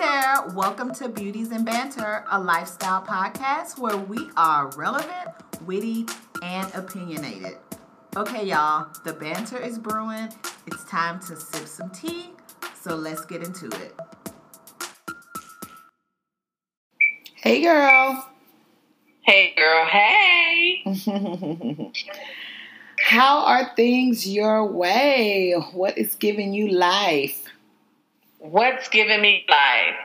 [0.00, 5.28] there, welcome to Beauties and Banter, a lifestyle podcast where we are relevant,
[5.66, 6.06] witty,
[6.42, 7.58] and opinionated.
[8.16, 10.30] Okay, y'all, the banter is brewing.
[10.66, 12.30] It's time to sip some tea,
[12.80, 13.94] so let's get into it.
[17.34, 18.26] Hey, girl.
[19.20, 19.84] Hey, girl.
[19.84, 20.82] Hey.
[23.00, 25.52] How are things your way?
[25.74, 27.50] What is giving you life?
[28.40, 29.98] What's giving me life?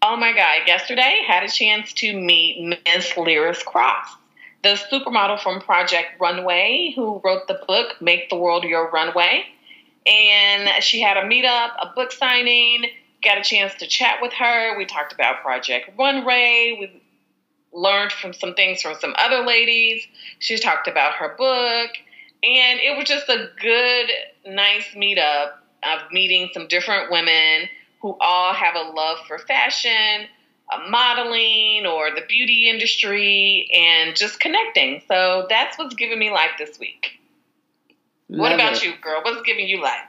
[0.00, 0.68] Oh my God.
[0.68, 4.14] Yesterday, had a chance to meet Miss Liris Crosse,
[4.62, 9.46] the supermodel from Project Runway, who wrote the book Make the World Your Runway.
[10.06, 12.84] And she had a meetup, a book signing,
[13.24, 14.78] got a chance to chat with her.
[14.78, 16.76] We talked about Project Runway.
[16.78, 17.02] We
[17.72, 20.06] learned from some things from some other ladies.
[20.38, 21.90] She talked about her book.
[22.44, 24.10] And it was just a good,
[24.46, 25.54] nice meetup
[25.86, 27.68] of meeting some different women
[28.00, 30.26] who all have a love for fashion,
[30.72, 35.02] uh, modeling, or the beauty industry, and just connecting.
[35.08, 37.18] So that's what's giving me life this week.
[38.28, 38.84] Love what about it.
[38.84, 39.20] you, girl?
[39.22, 40.02] What's giving you life?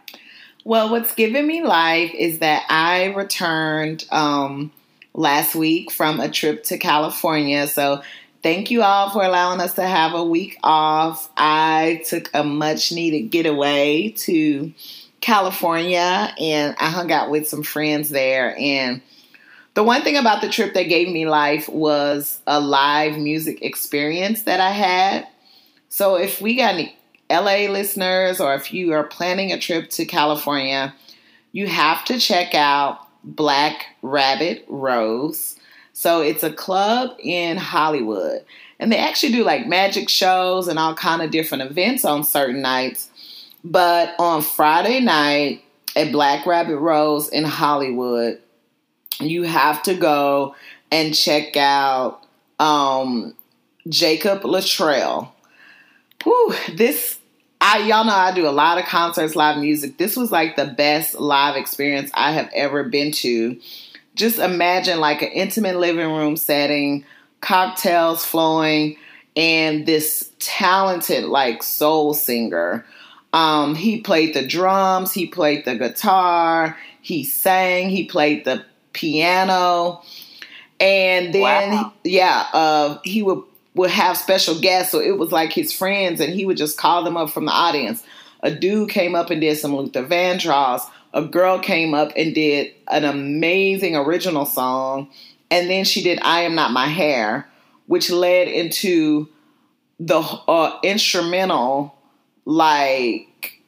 [0.66, 4.72] Well, what's giving me life is that I returned um,
[5.14, 7.68] last week from a trip to California.
[7.68, 8.02] So
[8.42, 11.30] thank you all for allowing us to have a week off.
[11.38, 14.74] I took a much needed getaway to
[15.26, 18.56] California and I hung out with some friends there.
[18.60, 19.02] And
[19.74, 24.44] the one thing about the trip that gave me life was a live music experience
[24.44, 25.28] that I had.
[25.90, 26.96] So if we got any
[27.28, 30.94] LA listeners or if you are planning a trip to California,
[31.54, 35.56] you have to check out Black Rabbit Rose.
[35.94, 38.46] So it's a club in Hollywood.
[38.78, 42.62] And they actually do like magic shows and all kind of different events on certain
[42.62, 43.10] nights.
[43.66, 45.64] But on Friday night
[45.96, 48.40] at Black Rabbit Rose in Hollywood,
[49.20, 50.56] you have to go
[50.92, 52.24] and check out
[52.60, 53.34] um,
[53.90, 55.34] Jacob Luttrell.
[56.24, 57.18] Whew, this
[57.60, 59.98] I y'all know I do a lot of concerts, live music.
[59.98, 63.60] This was like the best live experience I have ever been to.
[64.14, 67.04] Just imagine like an intimate living room setting,
[67.42, 68.98] cocktails flowing,
[69.36, 72.86] and this talented like soul singer
[73.36, 78.64] um, he played the drums, he played the guitar, he sang, he played the
[78.94, 80.02] piano,
[80.80, 81.94] and then wow.
[82.06, 86.34] yeah, uh, he would would have special guests, so it was like his friends, and
[86.34, 88.02] he would just call them up from the audience.
[88.40, 90.90] A dude came up and did some Luther Vandross.
[91.14, 95.10] A girl came up and did an amazing original song,
[95.52, 97.50] and then she did "I Am Not My Hair,"
[97.88, 99.28] which led into
[100.00, 101.96] the uh, instrumental
[102.46, 103.62] like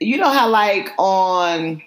[0.00, 1.82] you know how like on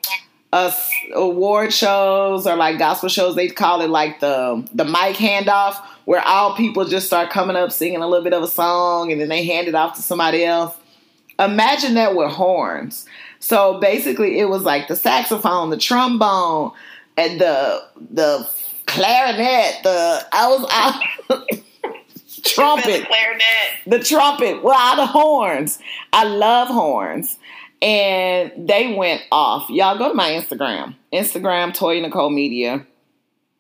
[0.52, 5.84] us award shows or like gospel shows they call it like the the mic handoff
[6.06, 9.20] where all people just start coming up singing a little bit of a song and
[9.20, 10.76] then they hand it off to somebody else.
[11.40, 13.06] Imagine that with horns.
[13.40, 16.72] So basically it was like the saxophone the trombone
[17.18, 18.50] and the the
[18.86, 20.66] clarinet the i was
[21.30, 21.60] out
[22.46, 23.44] trumpet, the clarinet,
[23.88, 24.64] the trumpet.
[24.64, 25.80] Well, the horns.
[26.12, 27.38] I love horns,
[27.82, 29.70] and they went off.
[29.70, 32.86] Y'all go to my Instagram, Instagram Toy Nicole Media.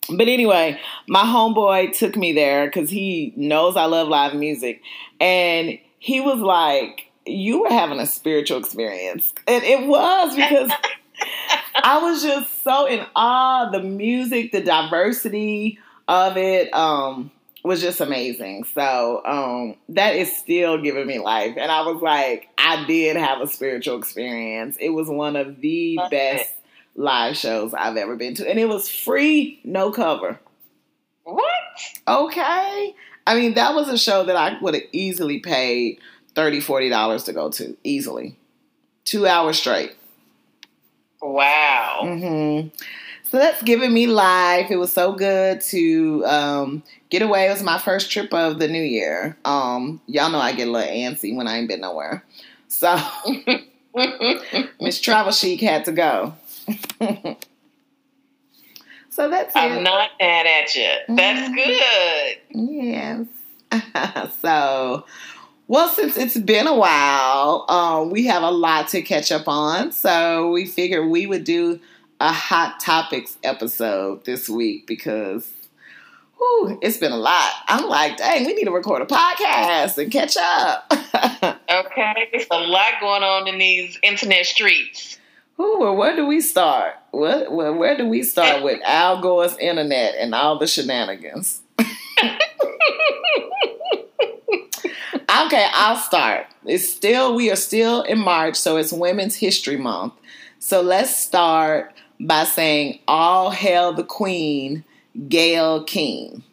[0.10, 4.82] But anyway, my homeboy took me there because he knows I love live music,
[5.20, 10.72] and he was like, "You were having a spiritual experience," and it was because.
[11.76, 16.74] I was just so in awe the music, the diversity of it.
[16.74, 17.32] Um,
[17.64, 18.66] was just amazing.
[18.66, 21.56] So um, that is still giving me life.
[21.58, 24.78] And I was like, I did have a spiritual experience.
[24.80, 26.54] It was one of the best
[26.96, 28.50] live shows I've ever been to.
[28.50, 30.40] And it was free, no cover.
[31.24, 31.44] What?
[32.08, 32.96] Okay.
[33.26, 36.00] I mean, that was a show that I would have easily paid
[36.36, 37.78] $30, $40 to go to.
[37.84, 38.38] Easily.
[39.06, 39.96] Two hours straight.
[41.22, 42.02] Wow.
[42.04, 42.68] Mm-hmm.
[43.34, 44.70] So that's giving me life.
[44.70, 47.48] It was so good to um, get away.
[47.48, 49.36] It was my first trip of the new year.
[49.44, 52.24] Um, y'all know I get a little antsy when I ain't been nowhere.
[52.68, 52.96] So
[54.80, 56.36] Miss Travel Chic had to go.
[59.10, 59.82] so that's I'm it.
[59.82, 60.92] not mad at you.
[61.16, 61.56] That's mm-hmm.
[61.56, 62.38] good.
[62.72, 64.32] Yes.
[64.44, 65.08] so,
[65.68, 69.92] well, since it's been a while, um, we have a lot to catch up on.
[69.92, 71.80] So we figured we would do
[72.24, 75.52] a hot topics episode this week because
[76.38, 77.52] whew, it's been a lot.
[77.68, 80.86] I'm like, dang, we need to record a podcast and catch up.
[81.70, 85.20] okay, it's a lot going on in these internet streets.
[85.60, 86.94] Ooh, well, where do we start?
[87.12, 91.60] What, where, where do we start with Al Gore's internet and all the shenanigans?
[91.78, 92.38] okay,
[95.74, 96.46] I'll start.
[96.66, 100.14] It's still we are still in March, so it's Women's History Month.
[100.60, 104.84] So let's start by saying all hail the queen,
[105.28, 106.44] Gayle King.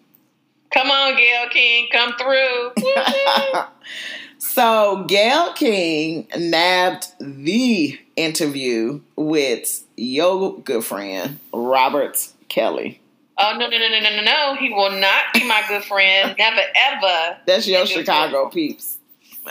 [0.72, 2.72] Come on, Gayle King, come through.
[4.38, 13.00] so Gayle King nabbed the interview with your good friend Robert Kelly.
[13.42, 14.54] Oh no no no no no no no!
[14.56, 16.34] He will not be my good friend.
[16.38, 17.38] Never ever.
[17.46, 18.98] That's your Chicago peeps.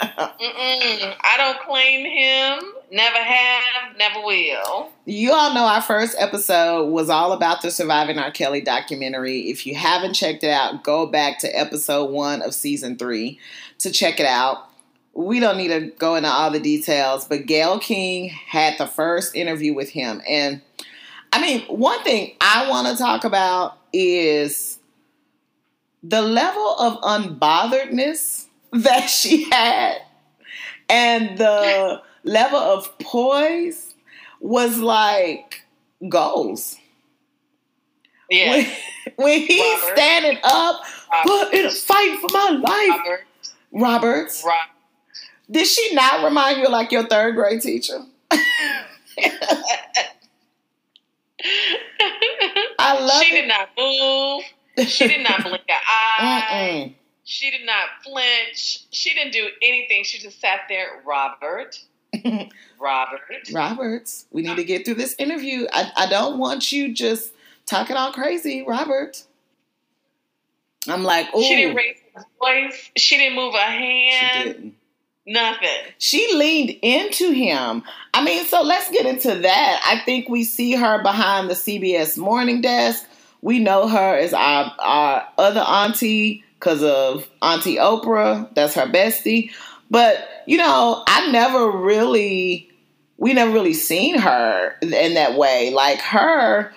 [0.01, 2.73] I don't claim him.
[2.91, 3.97] Never have.
[3.97, 4.89] Never will.
[5.05, 8.31] You all know our first episode was all about the Surviving R.
[8.31, 9.49] Kelly documentary.
[9.49, 13.39] If you haven't checked it out, go back to episode one of season three
[13.79, 14.69] to check it out.
[15.13, 19.35] We don't need to go into all the details, but Gayle King had the first
[19.35, 20.21] interview with him.
[20.27, 20.61] And
[21.33, 24.79] I mean, one thing I want to talk about is
[26.01, 28.45] the level of unbotheredness
[28.83, 29.97] that she had
[30.89, 33.93] and the level of poise
[34.39, 35.63] was like
[36.07, 36.75] goals.
[38.29, 38.51] Yeah.
[38.51, 38.67] When,
[39.15, 39.97] when he's Robert.
[39.97, 40.81] standing up,
[41.25, 42.99] but in a fight for my life.
[42.99, 43.25] Robert.
[43.71, 44.43] Roberts.
[44.45, 44.69] Robert.
[45.51, 48.05] Did she not remind you of like your third grade teacher?
[52.79, 53.41] I love She it.
[53.41, 54.43] did not move.
[54.87, 56.95] She did not blink an eye.
[57.29, 58.85] She did not flinch.
[58.89, 60.03] She didn't do anything.
[60.03, 61.03] She just sat there.
[61.05, 61.79] Robert.
[62.81, 63.51] Robert.
[63.53, 64.25] Roberts.
[64.31, 65.67] We need to get through this interview.
[65.71, 67.31] I, I don't want you just
[67.67, 69.23] talking all crazy, Robert.
[70.87, 71.43] I'm like, oh.
[71.43, 72.89] She didn't raise her voice.
[72.97, 74.47] She didn't move a hand.
[74.47, 74.75] She didn't.
[75.27, 75.93] Nothing.
[75.99, 77.83] She leaned into him.
[78.11, 79.81] I mean, so let's get into that.
[79.85, 83.05] I think we see her behind the CBS morning desk.
[83.43, 88.53] We know her as our, our other auntie because of Auntie Oprah.
[88.53, 89.51] That's her bestie.
[89.89, 92.69] But, you know, I never really,
[93.17, 95.71] we never really seen her in that way.
[95.71, 96.71] Like her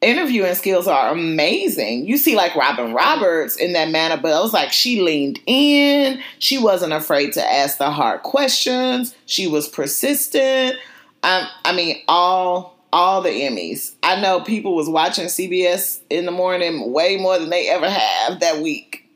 [0.00, 2.06] interviewing skills are amazing.
[2.06, 6.22] You see, like Robin Roberts in that manner, but it was like she leaned in.
[6.38, 9.14] She wasn't afraid to ask the hard questions.
[9.26, 10.76] She was persistent.
[11.22, 13.94] I, I mean, all all the Emmys.
[14.02, 18.40] I know people was watching CBS in the morning way more than they ever have
[18.40, 19.07] that week.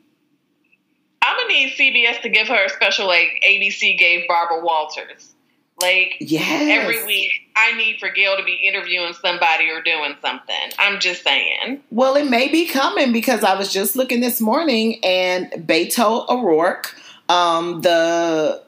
[1.53, 5.33] Need CBS to give her a special like ABC gave Barbara Walters.
[5.81, 6.81] Like yes.
[6.81, 10.71] every week, I need for Gayle to be interviewing somebody or doing something.
[10.77, 11.81] I'm just saying.
[11.91, 16.95] Well, it may be coming because I was just looking this morning and Beto O'Rourke,
[17.27, 18.63] um, the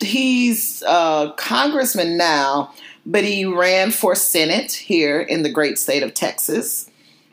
[0.00, 2.72] he's a congressman now,
[3.04, 6.88] but he ran for Senate here in the great state of Texas,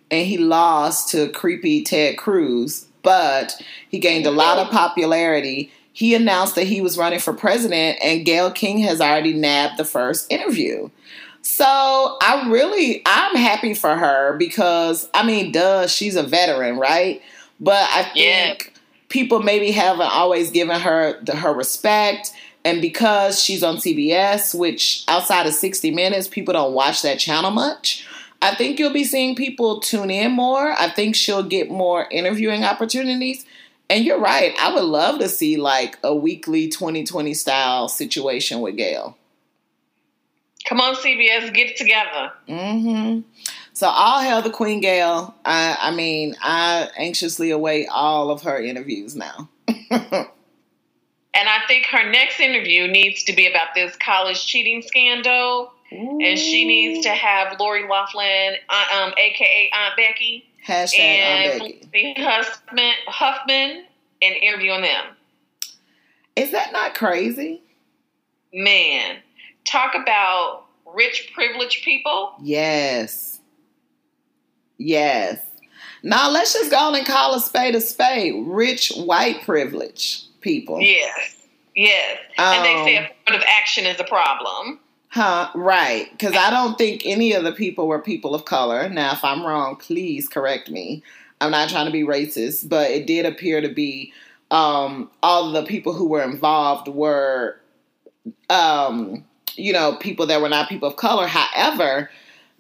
[0.10, 6.14] and he lost to creepy Ted Cruz, but he gained a lot of popularity he
[6.14, 10.32] announced that he was running for president, and Gayle King has already nabbed the first
[10.32, 10.92] interview.
[11.42, 17.20] So I really, I'm happy for her because I mean, duh, she's a veteran, right?
[17.60, 18.80] But I think Yeah.
[19.10, 22.32] people maybe haven't always given her the, her respect.
[22.64, 27.50] And because she's on CBS, which outside of 60 Minutes, people don't watch that channel
[27.50, 28.06] much.
[28.42, 30.72] I think you'll be seeing people tune in more.
[30.72, 33.46] I think she'll get more interviewing opportunities.
[33.90, 34.54] And you're right.
[34.60, 39.18] I would love to see like a weekly 2020 style situation with Gayle.
[40.66, 42.34] Come on, CBS, get it together.
[42.48, 43.22] hmm
[43.74, 45.34] So all hail the Queen Gayle.
[45.46, 49.50] I, I mean, I anxiously await all of her interviews now.
[51.38, 55.72] And I think her next interview needs to be about this college cheating scandal.
[55.90, 61.92] And she needs to have Lori Loughlin, uh, um, aka Aunt Becky, Hashtag and Aunt
[61.92, 62.14] Becky.
[62.18, 63.86] Huffman, Huffman,
[64.22, 65.06] and interviewing them.
[66.36, 67.62] Is that not crazy?
[68.54, 69.18] Man,
[69.66, 72.34] talk about rich, privileged people.
[72.42, 73.40] Yes.
[74.78, 75.40] Yes.
[76.04, 78.36] Now let's just go on and call a spade a spade.
[78.46, 80.80] Rich white privilege people.
[80.80, 81.36] Yes,
[81.76, 82.20] yes.
[82.38, 84.80] and they say Um, affirmative action is a problem.
[85.18, 86.12] Huh, right.
[86.12, 88.88] Because I don't think any of the people were people of color.
[88.88, 91.02] Now, if I'm wrong, please correct me.
[91.42, 94.14] I'm not trying to be racist, but it did appear to be
[94.52, 97.60] um, all the people who were involved were,
[98.52, 101.26] um, you know, people that were not people of color.
[101.26, 102.12] However,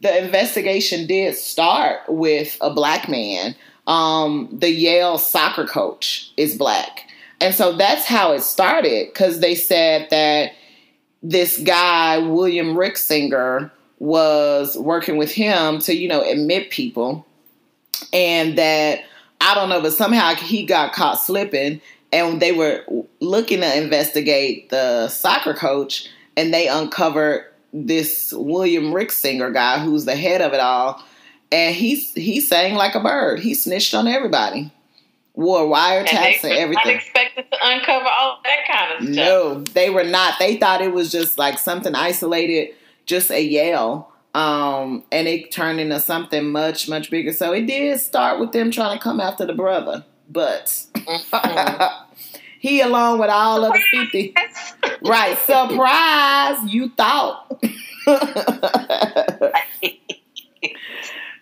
[0.01, 3.55] the investigation did start with a black man.
[3.85, 7.07] Um, the Yale soccer coach is black.
[7.39, 10.53] And so that's how it started because they said that
[11.29, 17.25] this guy William Rick Singer, was working with him to you know admit people,
[18.13, 19.01] and that
[19.41, 21.81] I don't know, but somehow he got caught slipping,
[22.12, 22.84] and they were
[23.19, 30.05] looking to investigate the soccer coach, and they uncovered this William Rick Singer guy who's
[30.05, 31.03] the head of it all,
[31.51, 33.39] and he's he sang like a bird.
[33.39, 34.72] He snitched on everybody,
[35.34, 36.91] wore wiretaps and, and everything.
[36.93, 39.15] Unexpected to uncover all that kind of stuff.
[39.15, 40.39] No, they were not.
[40.39, 44.12] They thought it was just like something isolated, just a yell.
[44.33, 47.33] Um, and it turned into something much, much bigger.
[47.33, 52.38] So it did start with them trying to come after the brother, but mm-hmm.
[52.59, 54.36] he, along with all of the fifty,
[55.01, 55.38] right?
[55.39, 56.71] Surprise!
[56.71, 57.63] You thought.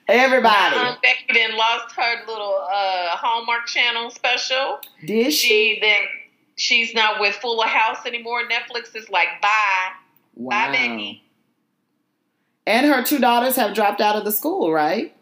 [0.07, 0.75] Everybody.
[0.75, 4.79] Um, Becky then lost her little uh, Hallmark Channel special.
[5.05, 5.47] Did she?
[5.47, 6.01] She then
[6.55, 8.41] she's not with Fuller House anymore.
[8.43, 9.89] Netflix is like bye,
[10.35, 10.67] wow.
[10.67, 11.23] bye, Becky.
[12.67, 15.15] And her two daughters have dropped out of the school, right?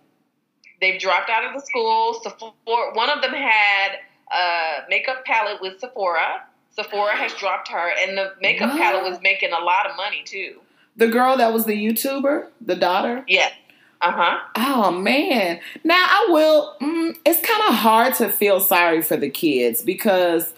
[0.82, 2.20] They've dropped out of the school.
[2.22, 4.00] Sephora, one of them had
[4.32, 6.44] a makeup palette with Sephora.
[6.72, 8.82] Sephora has dropped her, and the makeup what?
[8.82, 10.60] palette was making a lot of money too.
[10.96, 13.24] The girl that was the YouTuber, the daughter.
[13.28, 13.50] Yeah.
[14.04, 14.40] Uh huh.
[14.58, 15.62] Oh man.
[15.86, 16.76] Now I will.
[16.82, 20.54] Mm, it's kind of hard to feel sorry for the kids because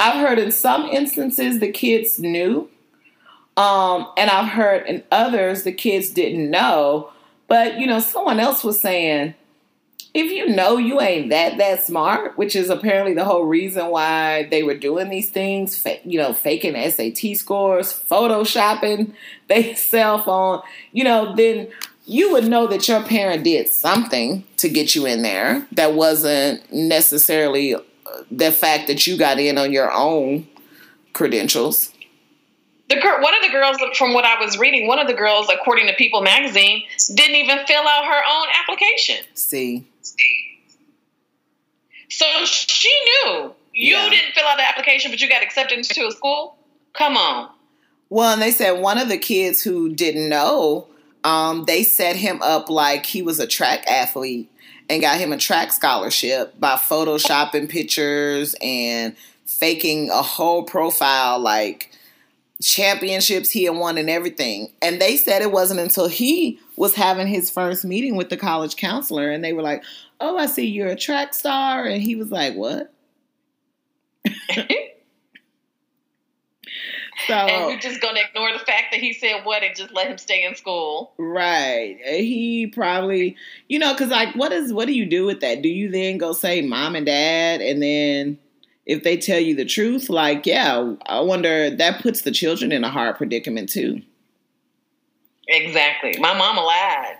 [0.00, 2.70] I've heard in some instances the kids knew
[3.56, 7.12] um, and I've heard in others the kids didn't know.
[7.48, 9.34] But you know, someone else was saying,
[10.14, 14.44] if you know you ain't that that smart, which is apparently the whole reason why
[14.50, 19.12] they were doing these things, you know, faking SAT scores, photoshopping
[19.48, 20.62] they cell phone,
[20.92, 21.68] you know, then
[22.06, 26.72] you would know that your parent did something to get you in there that wasn't
[26.72, 27.80] necessarily uh,
[28.30, 30.46] the fact that you got in on your own
[31.12, 31.92] credentials
[32.88, 35.48] the girl, one of the girls, from what I was reading, one of the girls,
[35.52, 36.84] according to People Magazine,
[37.14, 39.24] didn't even fill out her own application.
[39.34, 39.84] See.
[42.08, 44.08] So she knew you yeah.
[44.08, 46.56] didn't fill out the application, but you got accepted into a school.
[46.92, 47.50] Come on.
[48.08, 50.86] Well, and they said one of the kids who didn't know,
[51.24, 54.50] um, they set him up like he was a track athlete
[54.88, 61.90] and got him a track scholarship by photoshopping pictures and faking a whole profile like
[62.62, 64.70] championships he had won and everything.
[64.80, 68.76] And they said it wasn't until he was having his first meeting with the college
[68.76, 69.82] counselor and they were like,
[70.20, 71.84] Oh, I see you're a track star.
[71.84, 72.92] And he was like, What?
[77.26, 80.08] So, and we're just gonna ignore the fact that he said what and just let
[80.08, 81.14] him stay in school.
[81.16, 81.96] Right.
[82.04, 83.36] He probably,
[83.68, 85.62] you know, because like, what is what do you do with that?
[85.62, 88.38] Do you then go say mom and dad, and then
[88.84, 92.84] if they tell you the truth, like, yeah, I wonder that puts the children in
[92.84, 94.02] a hard predicament too.
[95.48, 96.14] Exactly.
[96.20, 97.16] My mama lied.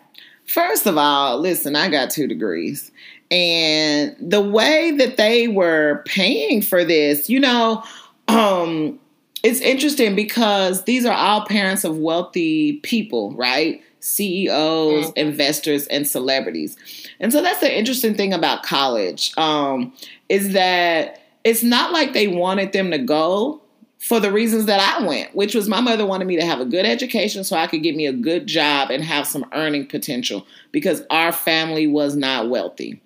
[0.47, 2.93] First of all, listen, I got two degrees.
[3.31, 7.83] And the way that they were paying for this, you know,
[8.29, 9.01] um,
[9.43, 13.83] it's interesting because these are all parents of wealthy people, right?
[14.01, 15.19] CEOs, mm-hmm.
[15.19, 16.77] investors, and celebrities.
[17.21, 19.93] And so that's the interesting thing about college um,
[20.29, 23.61] is that it's not like they wanted them to go
[23.99, 26.65] for the reasons that I went, which was my mother wanted me to have a
[26.65, 30.47] good education so I could get me a good job and have some earning potential
[30.71, 33.01] because our family was not wealthy.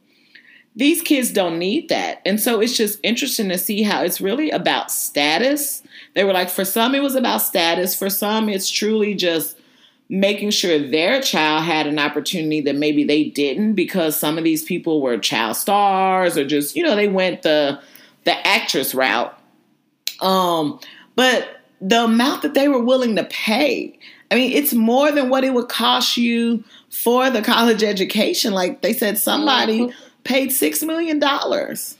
[0.76, 2.22] These kids don't need that.
[2.24, 5.82] And so it's just interesting to see how it's really about status.
[6.14, 7.94] They were like, for some, it was about status.
[7.94, 9.56] For some, it's truly just
[10.08, 14.64] making sure their child had an opportunity that maybe they didn't because some of these
[14.64, 17.80] people were child stars or just, you know, they went the
[18.24, 19.36] the actress route.
[20.20, 20.78] Um,
[21.16, 23.98] but the amount that they were willing to pay,
[24.30, 28.52] I mean, it's more than what it would cost you for the college education.
[28.52, 30.09] Like they said, somebody mm-hmm.
[30.24, 31.96] Paid six million dollars.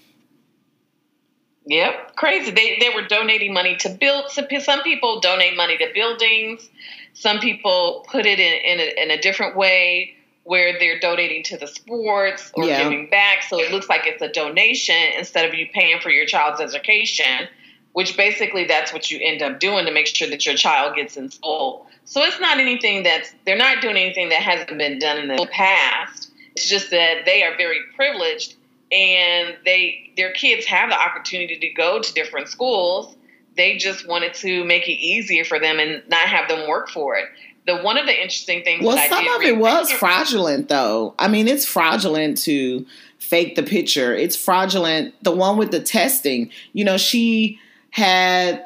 [1.66, 2.50] Yep, crazy.
[2.50, 4.30] They they were donating money to build.
[4.30, 6.68] Some, some people donate money to buildings.
[7.14, 11.56] Some people put it in in a, in a different way where they're donating to
[11.56, 12.82] the sports or yeah.
[12.82, 13.42] giving back.
[13.42, 17.46] So it looks like it's a donation instead of you paying for your child's education,
[17.92, 21.16] which basically that's what you end up doing to make sure that your child gets
[21.16, 21.86] in school.
[22.04, 25.46] So it's not anything that's, they're not doing anything that hasn't been done in the
[25.52, 26.29] past.
[26.60, 28.56] It's just that they are very privileged
[28.92, 33.16] and they, their kids have the opportunity to go to different schools.
[33.56, 37.16] They just wanted to make it easier for them and not have them work for
[37.16, 37.26] it
[37.66, 38.84] the one of the interesting things.
[38.84, 41.14] Well, some of it was fraudulent, though.
[41.18, 42.86] I mean, it's fraudulent to
[43.18, 44.16] fake the picture.
[44.16, 45.14] It's fraudulent.
[45.22, 46.50] The one with the testing.
[46.72, 48.64] You know, she had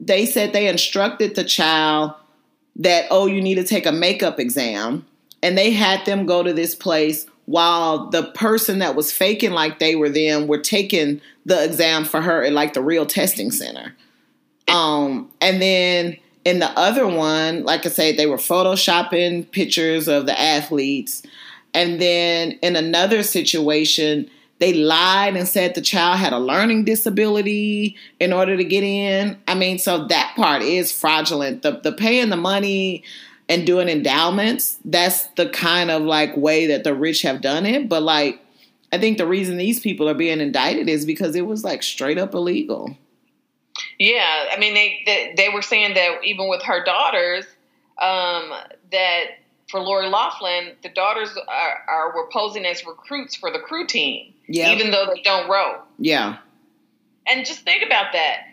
[0.00, 2.14] they said they instructed the child
[2.76, 5.06] that, oh, you need to take a makeup exam.
[5.42, 9.78] And they had them go to this place while the person that was faking like
[9.78, 13.94] they were them were taking the exam for her at like the real testing center.
[14.68, 20.26] Um, and then in the other one, like I said, they were photoshopping pictures of
[20.26, 21.22] the athletes.
[21.74, 27.96] And then in another situation, they lied and said the child had a learning disability
[28.20, 29.36] in order to get in.
[29.48, 31.62] I mean, so that part is fraudulent.
[31.62, 33.02] The the paying the money
[33.48, 37.88] and doing endowments, that's the kind of like way that the rich have done it.
[37.88, 38.40] But like
[38.92, 42.18] I think the reason these people are being indicted is because it was like straight
[42.18, 42.96] up illegal.
[43.98, 47.44] Yeah, I mean they they, they were saying that even with her daughters,
[48.00, 48.52] um,
[48.92, 49.24] that
[49.68, 54.32] for Lori Loughlin, the daughters are, are were posing as recruits for the crew team,
[54.46, 54.72] yeah.
[54.72, 55.80] even though they don't row.
[55.98, 56.38] Yeah.
[57.28, 58.44] And just think about that.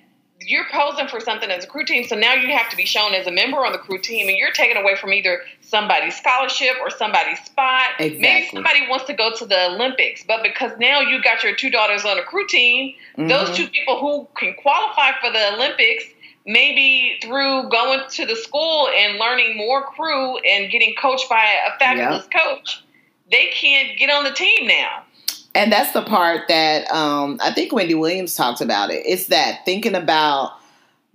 [0.45, 3.13] You're posing for something as a crew team, so now you have to be shown
[3.13, 6.75] as a member on the crew team, and you're taken away from either somebody's scholarship
[6.81, 7.89] or somebody's spot.
[7.99, 8.19] Exactly.
[8.19, 11.69] Maybe somebody wants to go to the Olympics, but because now you got your two
[11.69, 13.27] daughters on a crew team, mm-hmm.
[13.27, 16.05] those two people who can qualify for the Olympics
[16.45, 21.77] maybe through going to the school and learning more crew and getting coached by a
[21.77, 22.43] fabulous yep.
[22.43, 22.83] coach,
[23.31, 25.03] they can't get on the team now.
[25.53, 29.03] And that's the part that um, I think Wendy Williams talked about it.
[29.05, 30.53] It's that thinking about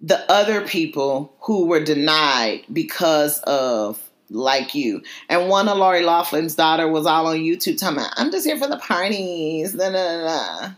[0.00, 5.02] the other people who were denied because of like you.
[5.28, 8.58] And one of Lori Loughlin's daughter was all on YouTube talking about, I'm just here
[8.58, 9.72] for the parties.
[9.72, 10.70] Da, da, da.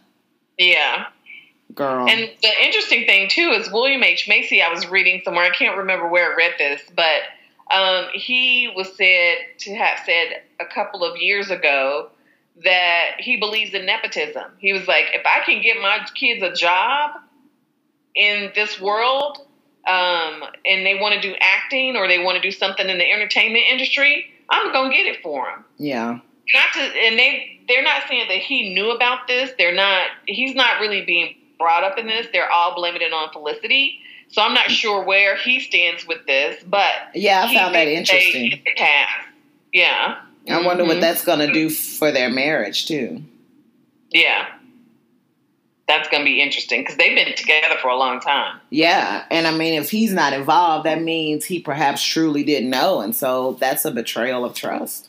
[0.56, 1.06] Yeah.
[1.74, 2.08] Girl.
[2.08, 4.28] And the interesting thing too is William H.
[4.28, 7.22] Macy, I was reading somewhere, I can't remember where I read this, but
[7.70, 12.10] um, he was said to have said a couple of years ago
[12.64, 14.44] that he believes in nepotism.
[14.58, 17.12] He was like, if I can get my kids a job
[18.14, 19.38] in this world,
[19.86, 23.10] um, and they want to do acting or they want to do something in the
[23.10, 25.64] entertainment industry, I'm gonna get it for them.
[25.78, 26.18] Yeah.
[26.54, 29.50] Not to, and they they're not saying that he knew about this.
[29.58, 30.06] They're not.
[30.26, 32.26] He's not really being brought up in this.
[32.32, 34.00] They're all blaming it on Felicity.
[34.30, 38.62] So I'm not sure where he stands with this, but yeah, I found that interesting.
[39.72, 40.20] Yeah.
[40.50, 40.92] I wonder mm-hmm.
[40.92, 43.22] what that's going to do for their marriage too.
[44.10, 44.46] Yeah.
[45.86, 48.60] That's going to be interesting because they've been together for a long time.
[48.70, 49.24] Yeah.
[49.30, 53.00] And I mean, if he's not involved, that means he perhaps truly didn't know.
[53.00, 55.08] And so that's a betrayal of trust.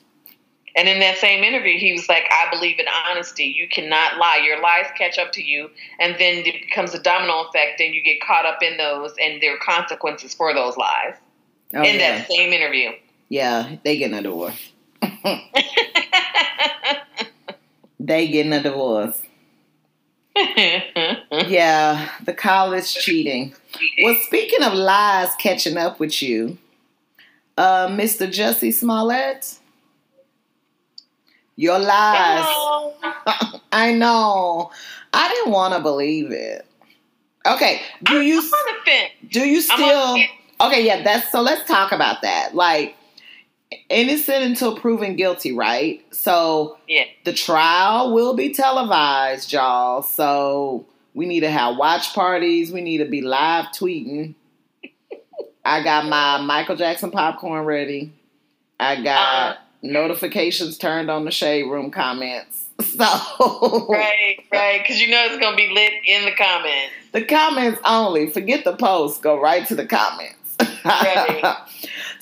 [0.75, 3.45] And in that same interview, he was like, I believe in honesty.
[3.45, 4.39] You cannot lie.
[4.45, 8.03] Your lies catch up to you, and then it becomes a domino effect, and you
[8.03, 11.15] get caught up in those, and there are consequences for those lies.
[11.73, 12.19] Oh, in yeah.
[12.19, 12.91] that same interview.
[13.29, 14.68] Yeah, they get in a divorce.
[17.99, 19.21] they getting a divorce.
[20.35, 23.53] yeah, the college cheating.
[24.03, 26.57] Well, speaking of lies catching up with you,
[27.57, 28.27] uh, Mr.
[28.27, 29.57] Jussie Smollett.
[31.55, 32.45] Your lies.
[33.73, 34.71] I know.
[35.11, 36.65] I didn't want to believe it.
[37.45, 37.81] Okay.
[38.03, 38.41] Do you
[39.29, 40.17] do you still
[40.61, 42.53] Okay, yeah, that's so let's talk about that.
[42.53, 42.95] Like
[43.89, 46.03] innocent until proven guilty, right?
[46.13, 47.05] So yeah.
[47.23, 50.01] the trial will be televised, y'all.
[50.01, 52.71] So we need to have watch parties.
[52.71, 54.35] We need to be live tweeting.
[55.65, 58.13] I got my Michael Jackson popcorn ready.
[58.79, 62.65] I got uh notifications turned on the shade room comments.
[62.79, 66.93] So right, right, because you know it's gonna be lit in the comments.
[67.11, 68.29] The comments only.
[68.29, 69.21] Forget the post.
[69.21, 70.35] Go right to the comments.
[70.85, 71.57] Right.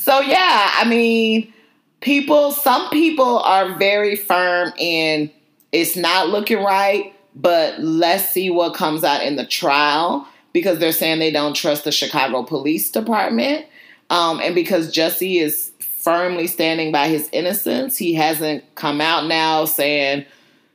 [0.07, 1.53] So yeah, I mean,
[1.99, 2.53] people.
[2.53, 5.29] Some people are very firm in
[5.73, 10.93] it's not looking right, but let's see what comes out in the trial because they're
[10.93, 13.65] saying they don't trust the Chicago Police Department,
[14.09, 17.97] um, and because Jussie is firmly standing by his innocence.
[17.97, 20.25] He hasn't come out now saying,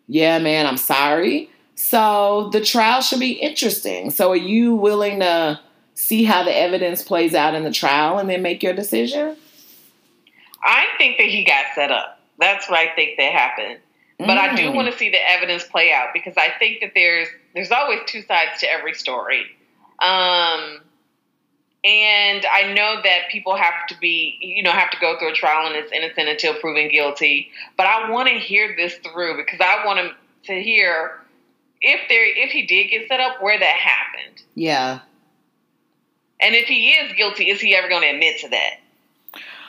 [0.09, 1.49] yeah, man, I'm sorry.
[1.75, 4.11] So the trial should be interesting.
[4.11, 5.59] So are you willing to
[6.13, 9.35] see how the evidence plays out in the trial and then make your decision?
[10.63, 12.21] I think that he got set up.
[12.39, 13.79] That's what I think that happened.
[14.19, 14.39] But mm.
[14.39, 14.75] I do mm.
[14.75, 18.21] want to see the evidence play out because I think that there's there's always two
[18.23, 19.47] sides to every story.
[20.01, 20.83] Um,
[21.83, 25.35] and I know that people have to be, you know, have to go through a
[25.35, 27.49] trial and it's innocent until proven guilty.
[27.79, 30.13] But I want to hear this through because I want
[30.45, 31.23] to hear
[31.81, 34.43] if there, if he did get set up, where that happened.
[34.55, 35.01] Yeah.
[36.43, 38.81] And if he is guilty, is he ever going to admit to that?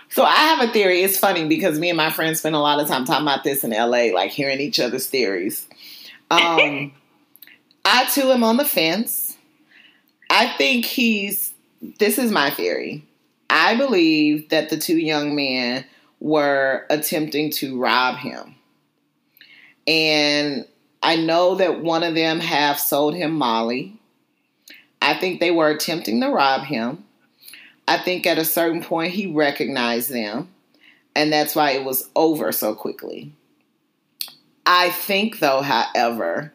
[0.10, 1.02] So I have a theory.
[1.02, 3.64] It's funny because me and my friends spend a lot of time talking about this
[3.64, 5.68] in LA, like hearing each other's theories.
[6.30, 6.94] Um,
[7.86, 9.38] I too am on the fence.
[10.30, 11.54] I think he's
[12.00, 13.06] this is my theory.
[13.50, 15.86] I believe that the two young men
[16.20, 18.56] were attempting to rob him.
[19.86, 20.66] And
[21.02, 24.00] I know that one of them have sold him Molly.
[25.04, 27.04] I think they were attempting to rob him.
[27.88, 30.48] I think at a certain point he recognized them,
[31.14, 33.34] and that's why it was over so quickly.
[34.66, 36.54] I think, though, however,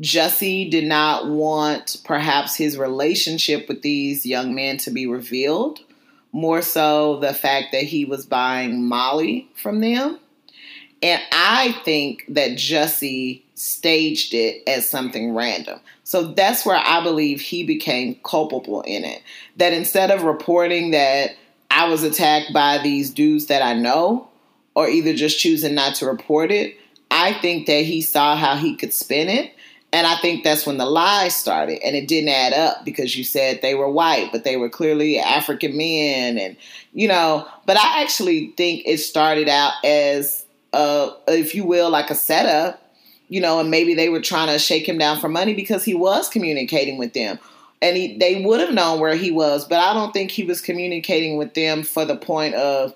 [0.00, 5.78] Jussie did not want perhaps his relationship with these young men to be revealed,
[6.32, 10.18] more so the fact that he was buying Molly from them.
[11.00, 15.80] And I think that Jussie staged it as something random.
[16.04, 19.22] So that's where I believe he became culpable in it.
[19.56, 21.32] That instead of reporting that
[21.70, 24.28] I was attacked by these dudes that I know,
[24.74, 26.76] or either just choosing not to report it,
[27.10, 29.52] I think that he saw how he could spin it.
[29.92, 31.80] And I think that's when the lies started.
[31.82, 35.18] And it didn't add up because you said they were white, but they were clearly
[35.18, 36.38] African men.
[36.38, 36.56] And,
[36.92, 42.10] you know, but I actually think it started out as, uh, if you will, like
[42.10, 42.82] a setup,
[43.28, 45.94] you know, and maybe they were trying to shake him down for money because he
[45.94, 47.38] was communicating with them.
[47.80, 50.60] And he, they would have known where he was, but I don't think he was
[50.60, 52.94] communicating with them for the point of,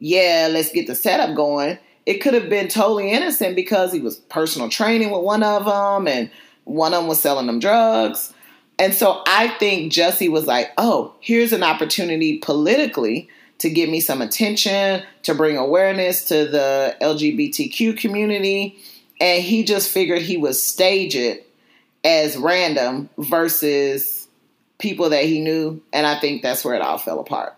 [0.00, 4.16] yeah, let's get the setup going it could have been totally innocent because he was
[4.16, 6.30] personal training with one of them and
[6.64, 8.32] one of them was selling them drugs.
[8.78, 14.00] And so I think Jussie was like, oh, here's an opportunity politically to get me
[14.00, 18.78] some attention, to bring awareness to the LGBTQ community.
[19.20, 21.48] And he just figured he would stage it
[22.04, 24.28] as random versus
[24.78, 25.82] people that he knew.
[25.92, 27.56] And I think that's where it all fell apart.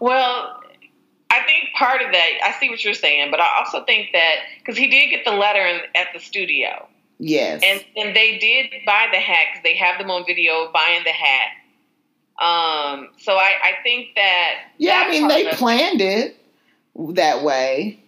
[0.00, 0.60] Well,
[1.30, 4.36] I think part of that, I see what you're saying, but I also think that
[4.58, 6.88] because he did get the letter in, at the studio.
[7.18, 7.60] Yes.
[7.62, 11.10] And and they did buy the hat because they have them on video buying the
[11.10, 11.48] hat.
[12.40, 14.54] Um, so I, I think that.
[14.78, 16.36] Yeah, I mean, they planned it
[16.96, 18.02] that way.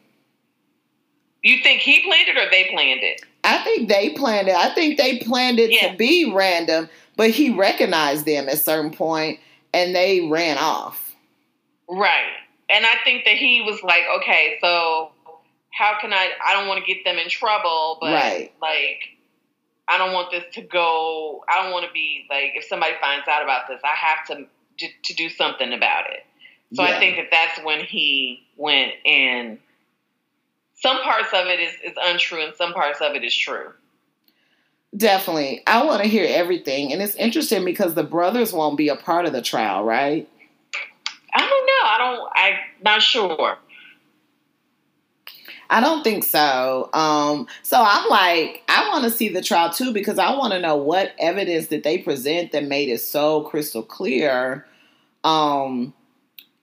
[1.42, 3.22] You think he planned it or they planned it?
[3.44, 4.54] I think they planned it.
[4.54, 5.90] I think they planned it yeah.
[5.90, 9.40] to be random, but he recognized them at a certain point
[9.74, 11.14] and they ran off.
[11.88, 12.32] Right
[12.72, 15.12] and I think that he was like, okay, so
[15.72, 16.30] how can I?
[16.44, 18.52] I don't want to get them in trouble, but right.
[18.60, 19.18] like,
[19.88, 21.44] I don't want this to go.
[21.48, 24.46] I don't want to be like, if somebody finds out about this, I have to
[25.04, 26.24] to do something about it.
[26.74, 26.96] So yeah.
[26.96, 29.58] I think that that's when he went and
[30.82, 33.72] some parts of it is, is untrue and some parts of it is true.
[34.94, 35.62] Definitely.
[35.66, 36.92] I want to hear everything.
[36.92, 40.28] And it's interesting because the brothers won't be a part of the trial, right?
[41.32, 41.82] I don't know.
[41.84, 42.30] I don't.
[42.34, 43.58] I'm not sure.
[45.70, 46.90] I don't think so.
[46.92, 50.60] Um, so I'm like, I want to see the trial too because I want to
[50.60, 54.66] know what evidence did they present that made it so crystal clear.
[55.24, 55.94] Um,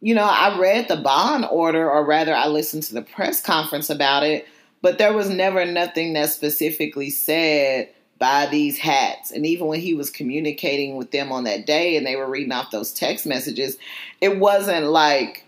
[0.01, 3.89] you know, I read the bond order, or rather, I listened to the press conference
[3.89, 4.47] about it,
[4.81, 9.31] but there was never nothing that specifically said buy these hats.
[9.31, 12.51] And even when he was communicating with them on that day and they were reading
[12.51, 13.77] off those text messages,
[14.21, 15.45] it wasn't like,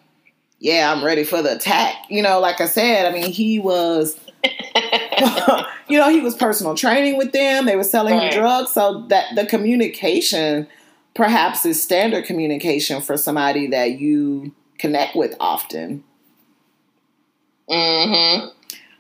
[0.60, 1.96] yeah, I'm ready for the attack.
[2.10, 4.18] You know, like I said, I mean, he was,
[5.88, 7.66] you know, he was personal training with them.
[7.66, 8.32] They were selling right.
[8.32, 8.72] drugs.
[8.72, 10.68] So that the communication
[11.16, 16.04] perhaps is standard communication for somebody that you connect with often.
[17.70, 18.48] Mm-hmm.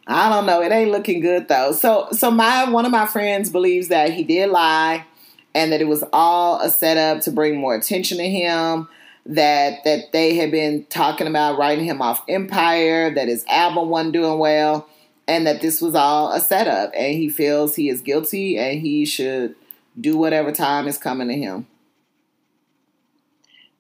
[0.08, 0.62] I don't know.
[0.62, 1.72] It ain't looking good though.
[1.72, 5.06] So so my one of my friends believes that he did lie
[5.54, 8.88] and that it was all a setup to bring more attention to him.
[9.26, 14.14] That that they had been talking about writing him off Empire, that his album wasn't
[14.14, 14.88] doing well,
[15.28, 16.92] and that this was all a setup.
[16.96, 19.56] And he feels he is guilty and he should
[20.00, 21.68] do whatever time is coming to him.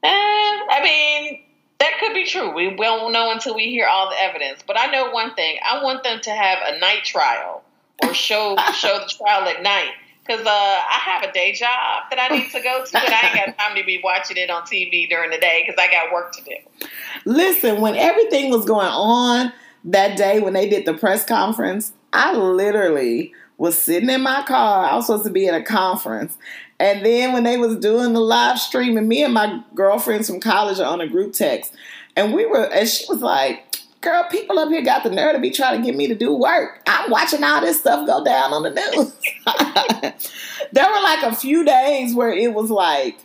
[0.03, 1.41] Uh, I mean,
[1.79, 2.53] that could be true.
[2.53, 4.61] We won't know until we hear all the evidence.
[4.65, 7.63] But I know one thing: I want them to have a night trial
[8.03, 9.91] or show show the trial at night
[10.25, 13.27] because uh, I have a day job that I need to go to, and I
[13.27, 16.13] ain't got time to be watching it on TV during the day because I got
[16.13, 16.87] work to do.
[17.25, 19.51] Listen, when everything was going on
[19.85, 24.85] that day when they did the press conference, I literally was sitting in my car.
[24.85, 26.37] I was supposed to be at a conference.
[26.81, 30.39] And then when they was doing the live stream, and me and my girlfriends from
[30.39, 31.75] college are on a group text,
[32.15, 35.39] and we were, and she was like, girl, people up here got the nerve to
[35.39, 36.81] be trying to get me to do work.
[36.87, 39.13] I'm watching all this stuff go down on the news.
[40.71, 43.19] there were like a few days where it was like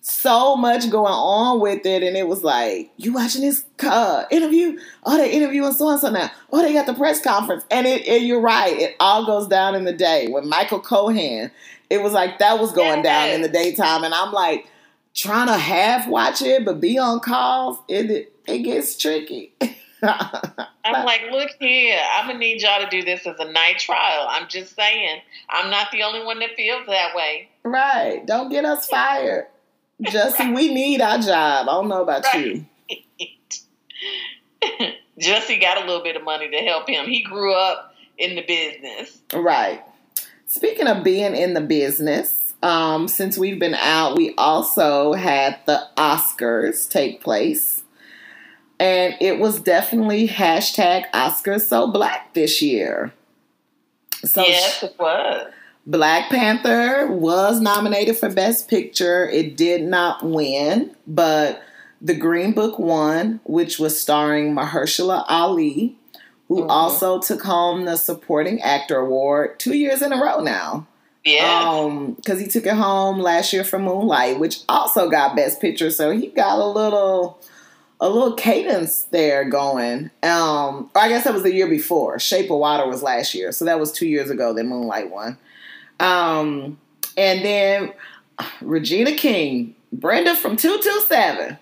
[0.00, 4.78] so much going on with it, and it was like, you watching this uh, interview?
[5.04, 6.30] Oh, they interviewing so and so now.
[6.52, 9.74] Oh, they got the press conference, and it, and you're right, it all goes down
[9.74, 10.28] in the day.
[10.28, 11.50] When Michael Cohen,
[11.90, 14.68] it was like that was going down in the daytime, and I'm like,
[15.16, 19.52] trying to half watch it but be on calls, it it, gets tricky.
[20.02, 24.26] I'm like, look here, I'm gonna need y'all to do this as a night trial.
[24.28, 27.48] I'm just saying, I'm not the only one that feels that way.
[27.64, 28.24] Right.
[28.26, 29.46] Don't get us fired.
[30.02, 31.68] Just we need our job.
[31.68, 32.64] I don't know about right.
[32.88, 33.06] you.
[35.18, 37.06] Jussie got a little bit of money to help him.
[37.06, 39.18] He grew up in the business.
[39.32, 39.82] Right.
[40.46, 45.88] Speaking of being in the business, um, since we've been out, we also had the
[45.96, 47.82] Oscars take place.
[48.78, 53.12] And it was definitely hashtag Oscars so black this year.
[54.24, 55.52] So yes, it was.
[55.86, 59.28] Black Panther was nominated for Best Picture.
[59.28, 61.62] It did not win, but
[62.02, 65.96] The Green Book won, which was starring Mahershala Ali,
[66.48, 66.70] who mm-hmm.
[66.70, 70.86] also took home the Supporting Actor Award two years in a row now.
[71.24, 71.68] Yeah.
[71.68, 75.90] Um, because he took it home last year for Moonlight, which also got Best Picture,
[75.90, 77.40] so he got a little
[78.00, 80.10] a little cadence there going.
[80.22, 82.18] Um, I guess that was the year before.
[82.18, 85.38] Shape of Water was last year, so that was two years ago that Moonlight won.
[85.98, 86.78] Um,
[87.16, 87.92] and then
[88.60, 91.58] Regina King, Brenda from 227.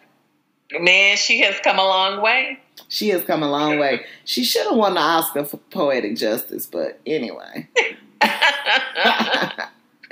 [0.80, 2.58] Man, she has come a long way.
[2.88, 4.04] She has come a long way.
[4.24, 7.68] She should have won the Oscar for Poetic Justice, but anyway.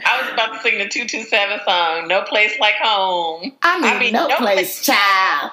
[0.05, 3.53] I was about to sing the 227 song, No Place Like Home.
[3.63, 5.53] I mean, I mean no, no, place, place child.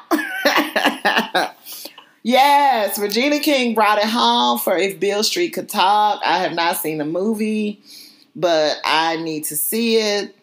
[2.23, 6.21] yes, Regina King brought it home for If Beale Street Could Talk.
[6.25, 7.81] I have not seen the movie
[8.39, 10.35] but I need to see it.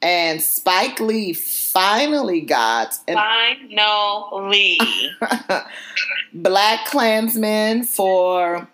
[0.00, 1.32] And Spike Lee
[1.72, 4.78] finally got an finally
[6.36, 8.68] BlacKkKlansman for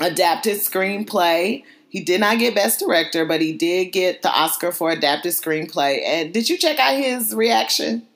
[0.00, 1.62] adapted screenplay.
[1.88, 6.02] He did not get Best Director, but he did get the Oscar for adapted screenplay.
[6.04, 8.06] And did you check out his reaction?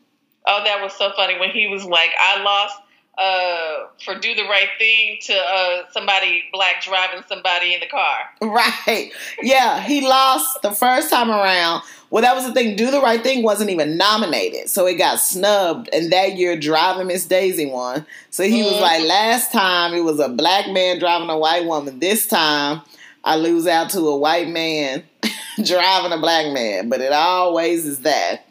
[0.47, 2.75] Oh, that was so funny when he was like, "I lost
[3.18, 8.18] uh, for do the right thing to uh, somebody black driving somebody in the car.
[8.40, 9.11] Right.
[9.42, 11.83] Yeah, he lost the first time around.
[12.11, 12.76] Well, that was the thing.
[12.76, 15.90] Do the right thing wasn't even nominated, so it got snubbed.
[15.92, 18.07] And that year, driving Miss Daisy won.
[18.31, 21.66] So he mm was like, last time it was a black man driving a white
[21.66, 21.98] woman.
[21.98, 22.81] This time
[23.24, 25.02] I lose out to a white man
[25.64, 26.88] driving a black man.
[26.88, 28.48] But it always is that.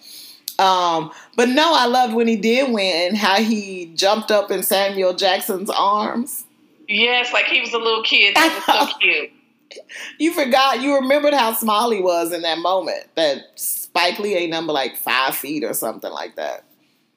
[0.60, 5.14] Um, but no, I loved when he did win, how he jumped up in Samuel
[5.14, 6.46] Jackson's arms.
[6.88, 8.36] Yes, like he was a little kid.
[8.36, 9.32] That was so cute.
[10.18, 13.08] You forgot, you remembered how small he was in that moment.
[13.16, 16.64] That Spike Lee ain't number like five feet or something like that.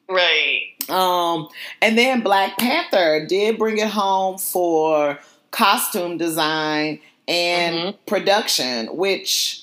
[0.09, 0.75] Right.
[0.89, 1.49] Um,
[1.81, 5.19] and then Black Panther did bring it home for
[5.53, 8.05] costume design and mm-hmm.
[8.07, 9.60] production, which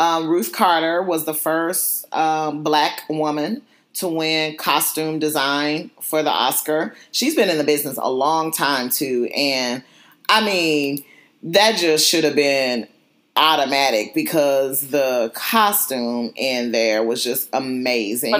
[0.00, 3.60] um, Ruth Carter was the first um, black woman
[3.92, 6.94] to win costume design for the Oscar.
[7.12, 9.28] She's been in the business a long time too.
[9.36, 9.82] And
[10.26, 11.04] I mean,
[11.42, 12.88] that just should have been
[13.36, 18.30] automatic because the costume in there was just amazing.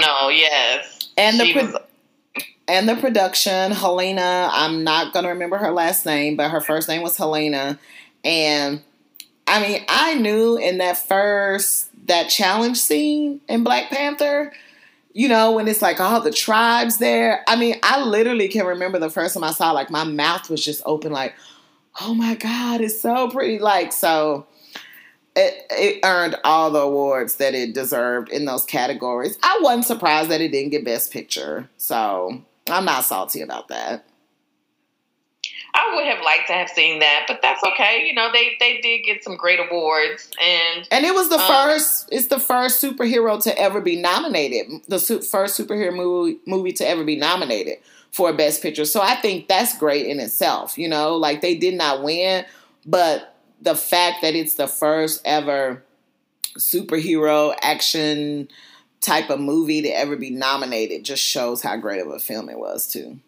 [0.00, 1.10] No, yes.
[1.16, 6.52] And the pro- and the production, Helena, I'm not gonna remember her last name, but
[6.52, 7.80] her first name was Helena.
[8.22, 8.82] And
[9.46, 14.52] I mean, I knew in that first that challenge scene in Black Panther,
[15.12, 17.44] you know, when it's like all the tribes there.
[17.46, 20.64] I mean, I literally can remember the first time I saw like my mouth was
[20.64, 21.34] just open, like,
[22.00, 23.58] oh my God, it's so pretty.
[23.58, 24.46] Like, so
[25.36, 29.38] it, it earned all the awards that it deserved in those categories.
[29.42, 31.68] I wasn't surprised that it didn't get Best Picture.
[31.76, 34.06] So I'm not salty about that.
[35.74, 38.04] I would have liked to have seen that, but that's okay.
[38.06, 41.46] You know, they they did get some great awards, and and it was the um,
[41.46, 42.08] first.
[42.12, 44.82] It's the first superhero to ever be nominated.
[44.88, 47.78] The su- first superhero movie movie to ever be nominated
[48.10, 48.84] for a Best Picture.
[48.84, 50.76] So I think that's great in itself.
[50.76, 52.44] You know, like they did not win,
[52.84, 55.82] but the fact that it's the first ever
[56.58, 58.48] superhero action
[59.00, 62.58] type of movie to ever be nominated just shows how great of a film it
[62.58, 63.18] was too.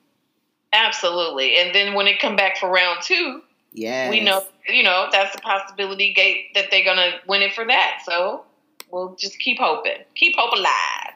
[0.74, 1.56] Absolutely.
[1.56, 5.34] And then when it come back for round two, yeah, we know you know that's
[5.34, 8.02] the possibility gate that they're gonna win it for that.
[8.04, 8.44] So
[8.90, 11.14] we'll just keep hoping, keep hope alive.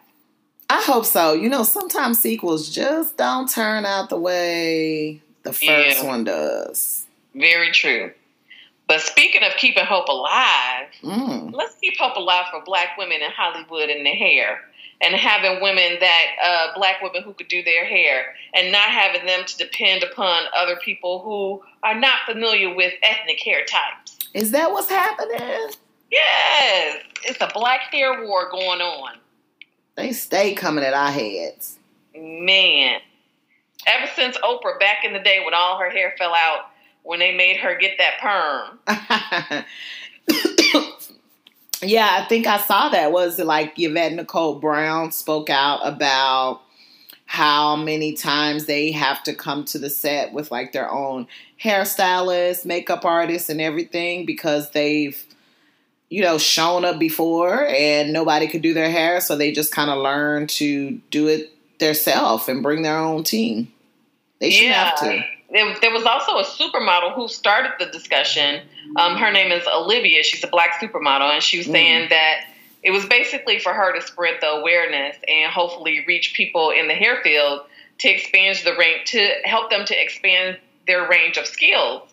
[0.71, 1.33] I hope so.
[1.33, 6.05] You know, sometimes sequels just don't turn out the way the first yeah.
[6.05, 7.07] one does.
[7.35, 8.13] Very true.
[8.89, 11.53] But speaking of keeping hope alive, mm.
[11.53, 14.61] let's keep hope alive for black women in Hollywood and their hair
[15.01, 19.27] and having women that uh, black women who could do their hair and not having
[19.27, 24.19] them to depend upon other people who are not familiar with ethnic hair types.
[24.35, 25.71] Is that what's happening?
[26.11, 29.19] Yes, it's a black hair war going on.
[29.97, 31.79] They stay coming at our heads.
[32.17, 33.01] Man.
[33.87, 36.68] Ever since Oprah back in the day when all her hair fell out,
[37.09, 39.65] when they made her get that perm.
[41.83, 43.13] yeah, I think I saw that.
[43.13, 46.61] Was it like Yvette Nicole Brown spoke out about
[47.25, 51.27] how many times they have to come to the set with like their own
[51.59, 55.25] hairstylist, makeup artist, and everything because they've
[56.11, 59.91] you know shown up before and nobody could do their hair, so they just kind
[59.91, 63.73] of learn to do it themselves and bring their own team.
[64.41, 64.91] They should yeah.
[64.91, 65.38] have to.
[65.51, 68.61] There, was also a supermodel who started the discussion.
[68.97, 70.23] Um, her name is Olivia.
[70.23, 71.73] She's a black supermodel, and she was mm.
[71.73, 72.45] saying that
[72.83, 76.95] it was basically for her to spread the awareness and hopefully reach people in the
[76.95, 77.63] hair field
[77.99, 82.09] to expand the range, to help them to expand their range of skills.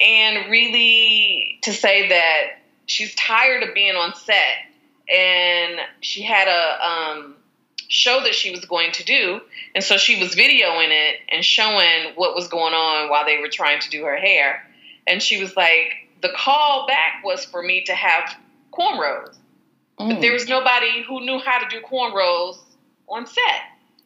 [0.00, 4.56] And really to say that she's tired of being on set
[5.12, 7.36] and she had a um,
[7.90, 9.40] show that she was going to do.
[9.74, 13.48] And so she was videoing it and showing what was going on while they were
[13.48, 14.64] trying to do her hair.
[15.08, 18.32] And she was like, the call back was for me to have
[18.72, 19.36] cornrows.
[19.98, 20.14] Mm.
[20.14, 22.58] But there was nobody who knew how to do cornrows
[23.08, 23.62] on set.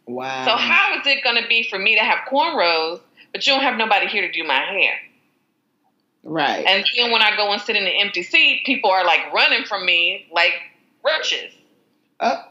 [0.06, 0.46] Wow.
[0.46, 3.00] So how is it going to be for me to have cornrows,
[3.32, 4.94] but you don't have nobody here to do my hair?
[6.22, 6.64] Right.
[6.66, 9.64] And then when I go and sit in the empty seat, people are like running
[9.66, 10.54] from me like
[11.04, 11.52] roaches.
[12.18, 12.44] Uh,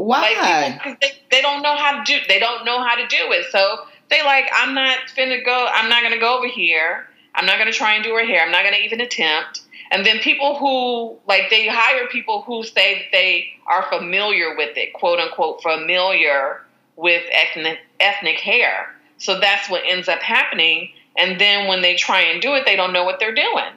[0.00, 0.80] why?
[0.84, 2.18] Like, they, they don't know how to do.
[2.28, 3.46] They don't know how to do it.
[3.50, 5.68] So they like, I'm not finna go.
[5.72, 7.06] I'm not gonna go over here.
[7.34, 8.42] I'm not gonna try and do her hair.
[8.44, 9.62] I'm not gonna even attempt.
[9.90, 14.76] And then people who like they hire people who say that they are familiar with
[14.76, 16.62] it, quote unquote, familiar
[16.96, 18.94] with ethnic ethnic hair.
[19.18, 20.90] So that's what ends up happening.
[21.16, 23.72] And then when they try and do it, they don't know what they're doing.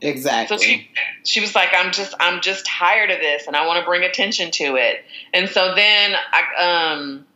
[0.00, 0.56] Exactly.
[0.56, 0.90] So she
[1.24, 4.04] she was like, I'm just I'm just tired of this, and I want to bring
[4.04, 5.04] attention to it.
[5.34, 7.26] And so then I um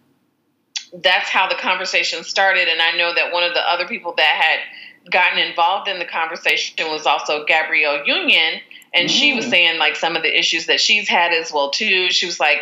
[0.93, 2.69] that's how the conversation started.
[2.69, 6.05] And I know that one of the other people that had gotten involved in the
[6.05, 8.61] conversation was also Gabrielle Union,
[8.95, 9.13] and mm.
[9.13, 9.51] she was mm.
[9.51, 12.11] saying like some of the issues that she's had as well too.
[12.11, 12.59] She was like,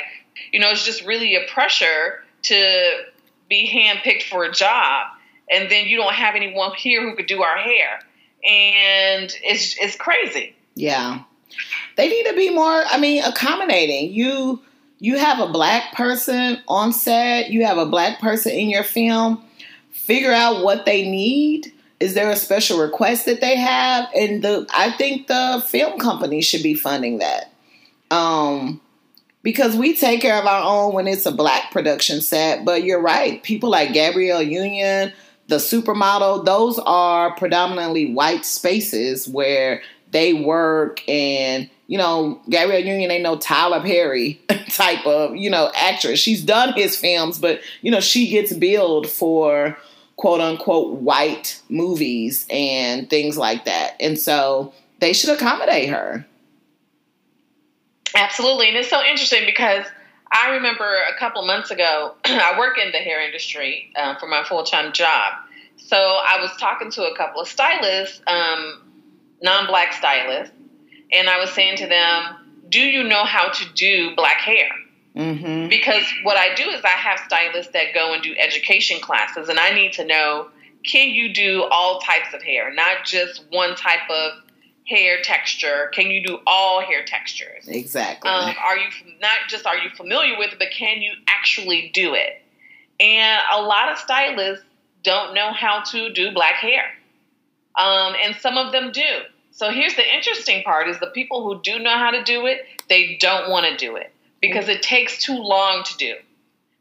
[0.52, 3.02] you know, it's just really a pressure to
[3.48, 5.08] be handpicked for a job,
[5.50, 8.00] and then you don't have anyone here who could do our hair,
[8.44, 10.54] and it's it's crazy.
[10.74, 11.22] Yeah,
[11.96, 12.84] they need to be more.
[12.86, 14.12] I mean, accommodating.
[14.12, 14.60] You
[14.98, 17.50] you have a black person on set.
[17.50, 19.44] You have a black person in your film.
[19.90, 24.08] Figure out what they need is there a special request that they have?
[24.14, 27.52] And the I think the film company should be funding that.
[28.10, 28.80] Um
[29.42, 33.00] because we take care of our own when it's a black production set, but you're
[33.00, 33.42] right.
[33.42, 35.12] People like Gabrielle Union,
[35.50, 43.10] the supermodel, those are predominantly white spaces where they work and you know, Gabrielle Union
[43.10, 46.20] ain't no Tyler Perry type of, you know, actress.
[46.20, 49.76] She's done his films, but you know, she gets billed for
[50.14, 53.96] quote unquote white movies and things like that.
[53.98, 56.24] And so they should accommodate her.
[58.14, 58.68] Absolutely.
[58.68, 59.84] And it's so interesting because
[60.32, 64.44] I remember a couple months ago, I work in the hair industry uh, for my
[64.44, 65.34] full time job.
[65.76, 68.82] So I was talking to a couple of stylists, um,
[69.42, 70.54] non black stylists,
[71.12, 72.36] and I was saying to them,
[72.68, 74.68] Do you know how to do black hair?
[75.16, 75.68] Mm-hmm.
[75.68, 79.58] Because what I do is I have stylists that go and do education classes, and
[79.58, 80.48] I need to know
[80.84, 84.32] can you do all types of hair, not just one type of
[84.90, 85.90] hair texture?
[85.94, 87.68] Can you do all hair textures?
[87.68, 88.28] Exactly.
[88.28, 88.88] Um, are you
[89.20, 92.42] not just are you familiar with it, but can you actually do it?
[92.98, 94.64] And a lot of stylists
[95.02, 96.84] don't know how to do black hair,
[97.78, 99.20] um, and some of them do.
[99.52, 102.66] So here's the interesting part: is the people who do know how to do it,
[102.88, 106.14] they don't want to do it because it takes too long to do.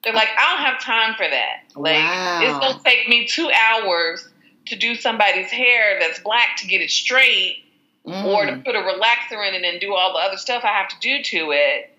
[0.03, 1.63] They're like, I don't have time for that.
[1.75, 2.39] Like, wow.
[2.41, 4.27] it's gonna take me two hours
[4.67, 7.63] to do somebody's hair that's black to get it straight,
[8.05, 8.25] mm.
[8.25, 10.89] or to put a relaxer in it and do all the other stuff I have
[10.89, 11.95] to do to it,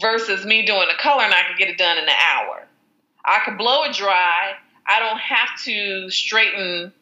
[0.00, 2.66] versus me doing the color and I can get it done in an hour.
[3.24, 4.54] I can blow it dry.
[4.86, 6.92] I don't have to straighten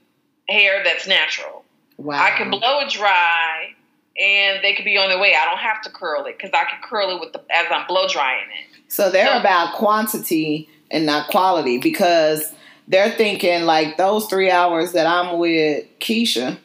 [0.48, 1.64] hair that's natural.
[1.96, 2.22] Wow.
[2.22, 3.74] I can blow it dry
[4.18, 5.34] and they could be on their way.
[5.34, 7.86] I don't have to curl it because I can curl it with the as I'm
[7.86, 8.78] blow drying it.
[8.88, 12.52] So they're so, about quantity and not quality because
[12.88, 16.58] they're thinking like those three hours that I'm with Keisha,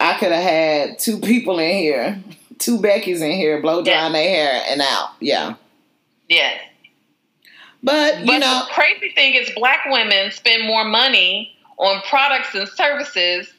[0.00, 2.22] I could have had two people in here,
[2.58, 5.10] two Becky's in here, blow drying their hair and out.
[5.20, 5.54] Yeah.
[6.28, 6.60] Yes.
[7.82, 12.54] But you but know, the crazy thing is, black women spend more money on products
[12.54, 13.52] and services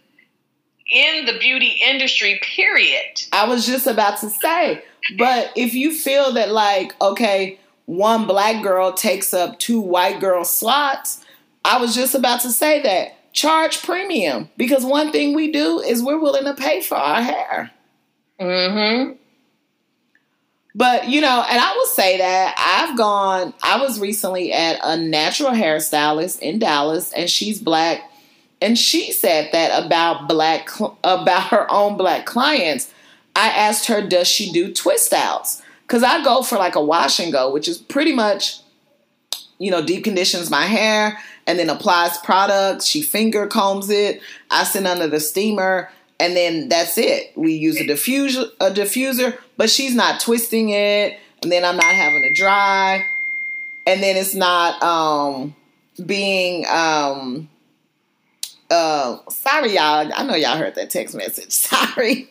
[0.89, 3.21] in the beauty industry, period.
[3.31, 4.83] I was just about to say,
[5.17, 10.43] but if you feel that, like, okay, one black girl takes up two white girl
[10.43, 11.23] slots.
[11.63, 13.17] I was just about to say that.
[13.35, 17.69] Charge premium because one thing we do is we're willing to pay for our hair.
[18.39, 19.11] Mm-hmm.
[20.73, 23.53] But you know, and I will say that I've gone.
[23.61, 28.09] I was recently at a natural hairstylist in Dallas, and she's black,
[28.61, 30.69] and she said that about black
[31.03, 32.89] about her own black clients.
[33.35, 35.61] I asked her, does she do twist outs?
[35.81, 38.61] Because I go for like a wash and go, which is pretty much,
[39.59, 42.85] you know, deep conditions my hair and then applies products.
[42.85, 44.21] She finger combs it.
[44.49, 45.89] I send under the steamer
[46.19, 47.31] and then that's it.
[47.35, 51.93] We use a diffuser, a diffuser, but she's not twisting it, and then I'm not
[51.93, 53.05] having to dry,
[53.85, 55.55] and then it's not um,
[56.05, 57.49] being um,
[58.71, 60.09] uh, sorry y'all.
[60.15, 61.51] I know y'all heard that text message.
[61.65, 62.27] Sorry,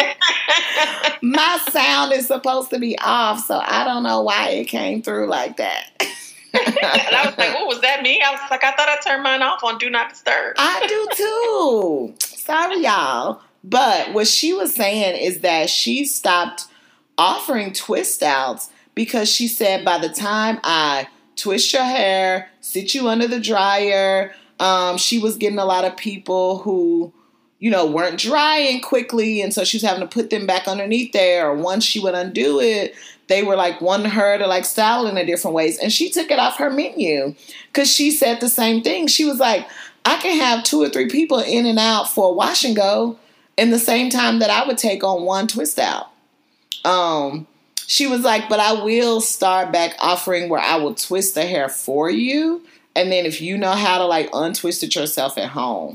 [1.22, 5.28] my sound is supposed to be off, so I don't know why it came through
[5.28, 5.84] like that.
[6.66, 9.22] and I was like, "What was that me?" I was like, "I thought I turned
[9.22, 12.14] mine off on Do Not Disturb." I do too.
[12.36, 13.40] Sorry, y'all.
[13.62, 16.66] But what she was saying is that she stopped
[17.16, 23.09] offering twist outs because she said by the time I twist your hair, sit you
[23.09, 27.12] under the dryer, um, she was getting a lot of people who,
[27.59, 31.12] you know, weren't drying quickly, and so she was having to put them back underneath
[31.12, 31.48] there.
[31.48, 32.94] Or once she would undo it,
[33.28, 36.30] they were like wanting her to like style in a different ways, and she took
[36.30, 37.34] it off her menu
[37.72, 39.06] because she said the same thing.
[39.06, 39.66] She was like,
[40.04, 43.18] "I can have two or three people in and out for a wash and go."
[43.56, 46.10] in the same time that I would take on one twist out.
[46.84, 47.46] Um,
[47.86, 51.68] she was like, but I will start back offering where I will twist the hair
[51.68, 52.62] for you.
[52.96, 55.94] And then if you know how to like untwist it yourself at home.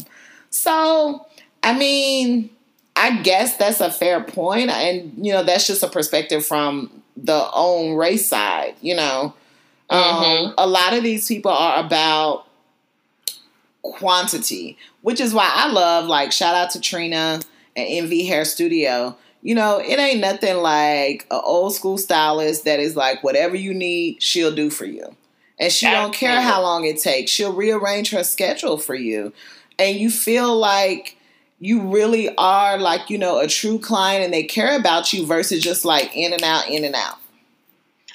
[0.50, 1.26] So,
[1.64, 2.50] I mean,
[2.96, 4.26] I guess that's a fair.
[4.38, 9.34] And, you know, that's just a perspective from the own race side, you know.
[9.90, 10.54] Um, mm-hmm.
[10.58, 12.46] A lot of these people are about
[13.82, 17.42] quantity, which is why I love like shout out to Trina
[17.76, 19.18] and Envy Hair Studio.
[19.42, 23.74] You know, it ain't nothing like an old school stylist that is like whatever you
[23.74, 25.16] need, she'll do for you.
[25.58, 26.06] And she Absolutely.
[26.06, 27.32] don't care how long it takes.
[27.32, 29.34] She'll rearrange her schedule for you.
[29.78, 31.18] And you feel like
[31.60, 35.62] you really are like, you know, a true client and they care about you versus
[35.62, 37.18] just like in and out, in and out.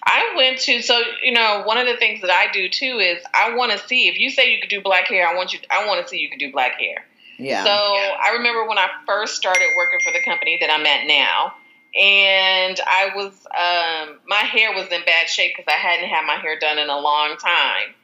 [0.07, 3.23] I went to so you know one of the things that I do too is
[3.33, 5.61] I want to see if you say you could do black hair I want you
[5.71, 7.07] I want to see you can do black hair.
[7.39, 7.65] Yeah.
[7.65, 11.55] So I remember when I first started working for the company that I'm at now,
[12.01, 16.37] and I was um, my hair was in bad shape because I hadn't had my
[16.37, 17.95] hair done in a long time,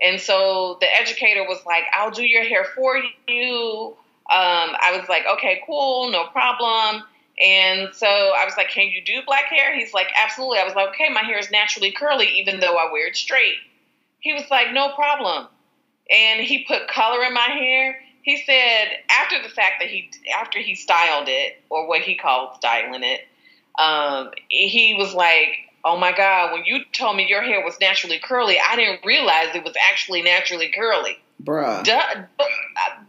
[0.00, 2.96] and so the educator was like, "I'll do your hair for
[3.26, 3.96] you."
[4.30, 7.04] Um, I was like, "Okay, cool, no problem."
[7.40, 9.74] And so I was like, Can you do black hair?
[9.74, 10.58] He's like, Absolutely.
[10.58, 13.54] I was like, Okay, my hair is naturally curly, even though I wear it straight.
[14.20, 15.46] He was like, No problem.
[16.10, 18.00] And he put color in my hair.
[18.22, 22.56] He said after the fact that he after he styled it, or what he called
[22.56, 23.20] styling it,
[23.78, 25.50] um, he was like,
[25.84, 29.54] Oh my God, when you told me your hair was naturally curly, I didn't realize
[29.54, 31.16] it was actually naturally curly.
[31.42, 31.84] Bruh.
[31.84, 32.24] Duh,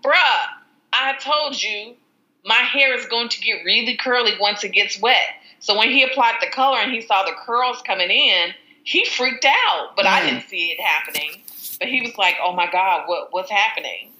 [0.03, 0.45] bruh,
[0.93, 1.95] I told you
[2.45, 5.17] my hair is going to get really curly once it gets wet.
[5.59, 9.45] So when he applied the color and he saw the curls coming in, he freaked
[9.45, 9.95] out.
[9.95, 10.09] But mm.
[10.09, 11.41] I didn't see it happening.
[11.79, 14.11] But he was like, "Oh my God, what what's happening?"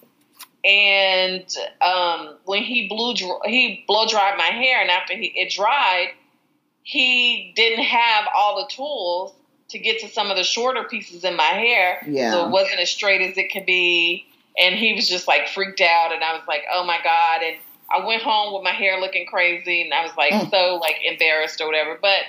[0.64, 1.46] And
[1.82, 3.14] um, when he blew
[3.46, 6.10] he blow dried my hair, and after he, it dried,
[6.84, 9.34] he didn't have all the tools
[9.70, 12.04] to get to some of the shorter pieces in my hair.
[12.08, 12.32] Yeah.
[12.32, 14.26] So it wasn't as straight as it could be.
[14.58, 17.58] And he was just like freaked out, and I was like, "Oh my God!" And
[17.92, 20.50] I went home with my hair looking crazy and I was like mm.
[20.52, 21.98] so like embarrassed or whatever.
[22.00, 22.22] But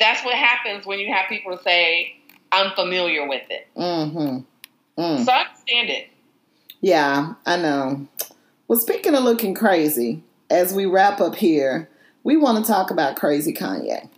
[0.00, 2.16] that's what happens when you have people say,
[2.50, 3.68] I'm familiar with it.
[3.76, 5.00] Mm-hmm.
[5.00, 5.24] Mm.
[5.24, 6.08] So I understand it.
[6.80, 8.08] Yeah, I know.
[8.66, 11.88] Well, speaking of looking crazy, as we wrap up here,
[12.22, 14.08] we want to talk about crazy Kanye.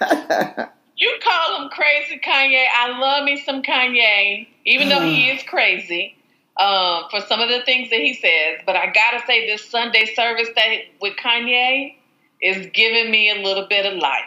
[0.98, 2.66] you call him crazy Kanye.
[2.74, 6.16] I love me some Kanye, even though he is crazy
[6.58, 8.60] um, for some of the things that he says.
[8.66, 10.68] But I gotta say, this Sunday service that
[11.00, 11.94] with Kanye
[12.42, 14.24] is giving me a little bit of life.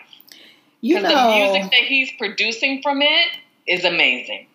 [0.79, 3.27] You know, the music that he's producing from it
[3.67, 4.47] is amazing.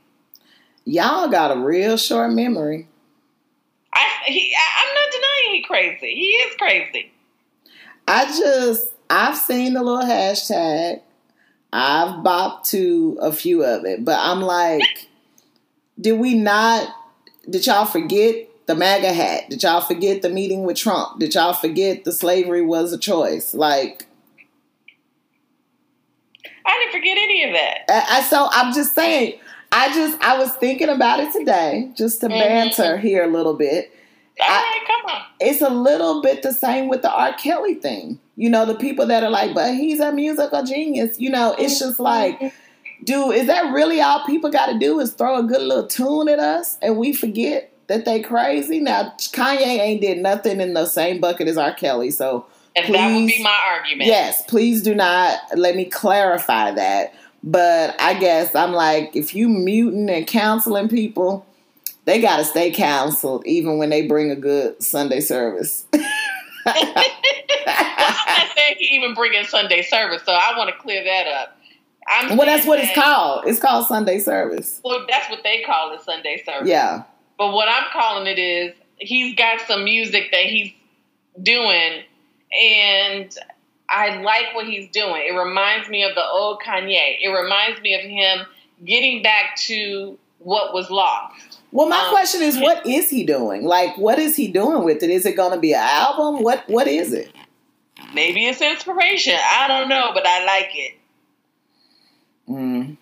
[0.84, 2.88] Y'all got a real short memory.
[3.92, 6.14] I, he, I, I'm not denying he crazy.
[6.14, 7.12] He is crazy.
[8.08, 11.00] I just, I've seen the little hashtag.
[11.72, 15.08] I've bopped to a few of it, but I'm like,
[16.00, 16.88] did we not
[17.48, 19.48] did y'all forget the MAGA hat?
[19.50, 21.20] Did y'all forget the meeting with Trump?
[21.20, 23.54] Did y'all forget the slavery was a choice?
[23.54, 24.06] Like,
[26.64, 27.78] I didn't forget any of that.
[27.88, 29.38] I, I, so I'm just saying.
[29.72, 32.38] I just I was thinking about it today, just to Mhm.
[32.38, 33.92] banter here a little bit.
[34.40, 35.22] All I- right, come on.
[35.40, 37.32] It's a little bit the same with the R.
[37.34, 38.18] Kelly thing.
[38.36, 41.18] You know, the people that are like, but he's a musical genius.
[41.18, 42.52] You know, it's oh, just like,
[43.02, 46.28] dude, is that really all people got to do is throw a good little tune
[46.28, 48.78] at us and we forget that they crazy?
[48.78, 51.72] Now, Kanye ain't did nothing in the same bucket as R.
[51.72, 54.06] Kelly, so and that would be my argument.
[54.06, 57.14] Yes, please do not let me clarify that.
[57.42, 61.46] But I guess I'm like, if you muting and counseling people,
[62.04, 65.86] they got to stay counseled even when they bring a good Sunday service.
[66.66, 71.26] I'm not saying he even bring in Sunday service, so I want to clear that
[71.26, 71.56] up.
[72.08, 73.46] I'm well, that's what it's called.
[73.46, 74.80] It's called Sunday service.
[74.84, 76.68] Well, that's what they call it, Sunday service.
[76.68, 77.02] Yeah.
[77.38, 80.72] But what I'm calling it is he's got some music that he's
[81.42, 82.02] doing,
[82.52, 83.36] and
[83.88, 85.22] I like what he's doing.
[85.28, 87.16] It reminds me of the old Kanye.
[87.20, 88.46] It reminds me of him
[88.84, 91.55] getting back to what was lost.
[91.72, 93.64] Well, my Um, question is, what is he doing?
[93.64, 95.10] Like, what is he doing with it?
[95.10, 96.42] Is it going to be an album?
[96.42, 97.30] What What is it?
[98.14, 99.34] Maybe it's inspiration.
[99.36, 100.94] I don't know, but I like it.
[102.48, 102.96] Mm.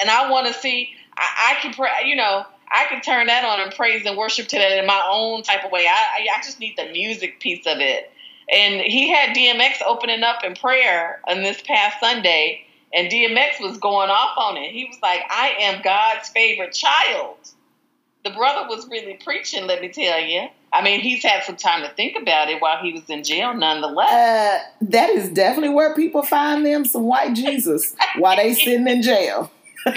[0.00, 0.90] and I want to see.
[1.16, 4.48] I, I can, pray, you know, I can turn that on and praise and worship
[4.48, 5.86] to that in my own type of way.
[5.86, 8.10] I, I, I just need the music piece of it.
[8.50, 12.64] And he had DMX opening up in prayer on this past Sunday,
[12.94, 14.72] and DMX was going off on it.
[14.72, 17.36] He was like, "I am God's favorite child."
[18.24, 19.66] The brother was really preaching.
[19.66, 20.48] Let me tell you.
[20.72, 23.52] I mean, he's had some time to think about it while he was in jail,
[23.52, 24.10] nonetheless.
[24.12, 29.02] Uh, that is definitely where people find them some white Jesus while they sitting in
[29.02, 29.50] jail.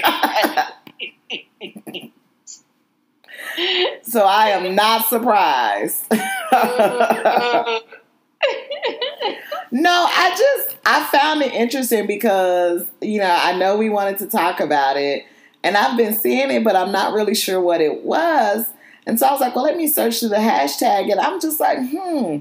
[4.03, 6.05] So I am not surprised.
[6.11, 6.19] no,
[10.09, 14.59] I just I found it interesting because you know I know we wanted to talk
[14.59, 15.25] about it,
[15.65, 18.67] and I've been seeing it, but I'm not really sure what it was.
[19.07, 21.59] And so I was like, well, let me search through the hashtag, and I'm just
[21.59, 22.37] like, hmm,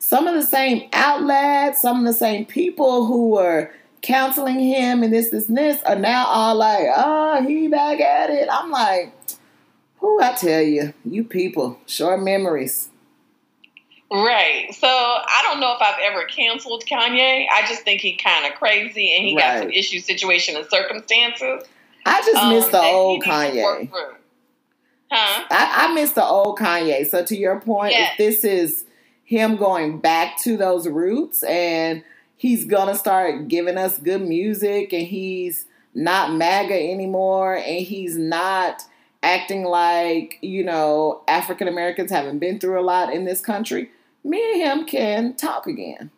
[0.00, 3.72] some of the same outlets, some of the same people who were
[4.02, 8.28] counseling him and this, this, and this are now all like, oh, he back at
[8.28, 8.48] it.
[8.52, 9.12] I'm like,
[9.98, 12.90] who I tell you, you people, short memories.
[14.12, 14.66] Right.
[14.74, 17.46] So I don't know if I've ever canceled Kanye.
[17.50, 19.76] I just think he kind of crazy and he got some Right.
[19.76, 21.64] issue, situation, and circumstances.
[22.06, 23.30] I just um, miss the old needs to
[23.62, 23.88] work Kanye.
[25.10, 25.44] Huh?
[25.50, 27.06] I, I miss the old Kanye.
[27.08, 28.12] So to your point, Yes.
[28.12, 28.84] if this is
[29.24, 32.02] him going back to those roots and
[32.36, 38.82] he's gonna start giving us good music and he's not MAGA anymore and he's not
[39.22, 43.90] acting like, you know, African Americans haven't been through a lot in this country,
[44.24, 46.10] me and him can talk again.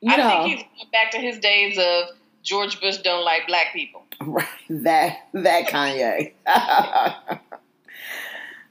[0.00, 2.14] You I know, think he's going back to his days of
[2.44, 4.04] George Bush don't like black people.
[4.26, 6.32] Right, that that Kanye.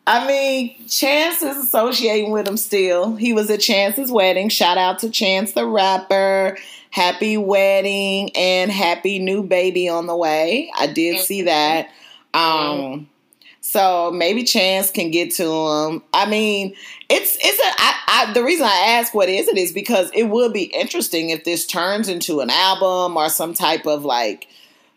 [0.07, 3.15] I mean, Chance is associating with him still.
[3.15, 4.49] He was at Chance's wedding.
[4.49, 6.57] Shout out to Chance the rapper.
[6.91, 10.71] Happy wedding and happy new baby on the way.
[10.77, 11.89] I did see that.
[12.33, 13.09] Um
[13.61, 16.03] so maybe Chance can get to him.
[16.13, 16.75] I mean,
[17.09, 20.25] it's it's a I, I the reason I ask what is it is because it
[20.25, 24.47] would be interesting if this turns into an album or some type of like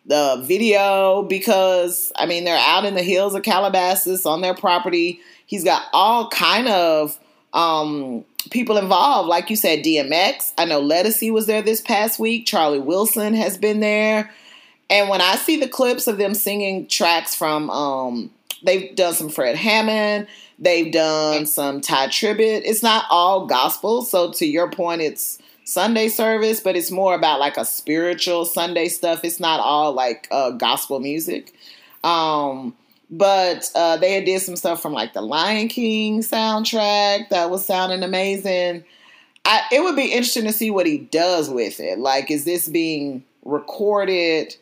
[0.09, 5.21] the video because I mean they're out in the hills of Calabasas on their property.
[5.47, 7.19] He's got all kind of
[7.53, 10.53] um people involved, like you said, DMX.
[10.57, 12.47] I know Lettucey was there this past week.
[12.47, 14.31] Charlie Wilson has been there.
[14.91, 18.31] And when I see the clips of them singing tracks from um
[18.63, 20.27] they've done some Fred Hammond,
[20.59, 22.63] they've done some Ty Tribbett.
[22.65, 25.39] It's not all gospel, so to your point it's
[25.69, 29.21] Sunday service, but it's more about like a spiritual Sunday stuff.
[29.23, 31.53] It's not all like uh, gospel music.
[32.03, 32.75] Um,
[33.11, 38.03] but uh, they did some stuff from like the Lion King soundtrack that was sounding
[38.03, 38.83] amazing.
[39.45, 41.99] I, it would be interesting to see what he does with it.
[41.99, 44.57] Like, is this being recorded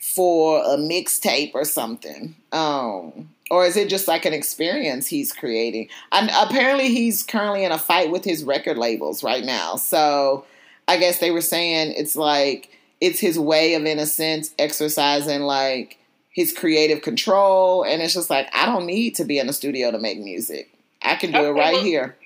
[0.00, 2.36] for a mixtape or something?
[2.52, 5.88] Um, or is it just like an experience he's creating?
[6.12, 9.74] And apparently, he's currently in a fight with his record labels right now.
[9.74, 10.44] So
[10.88, 12.70] I guess they were saying it's like
[13.00, 15.98] it's his way of, in a sense, exercising like
[16.30, 17.84] his creative control.
[17.84, 20.72] And it's just like, I don't need to be in the studio to make music.
[21.02, 22.16] I can do it right well- here.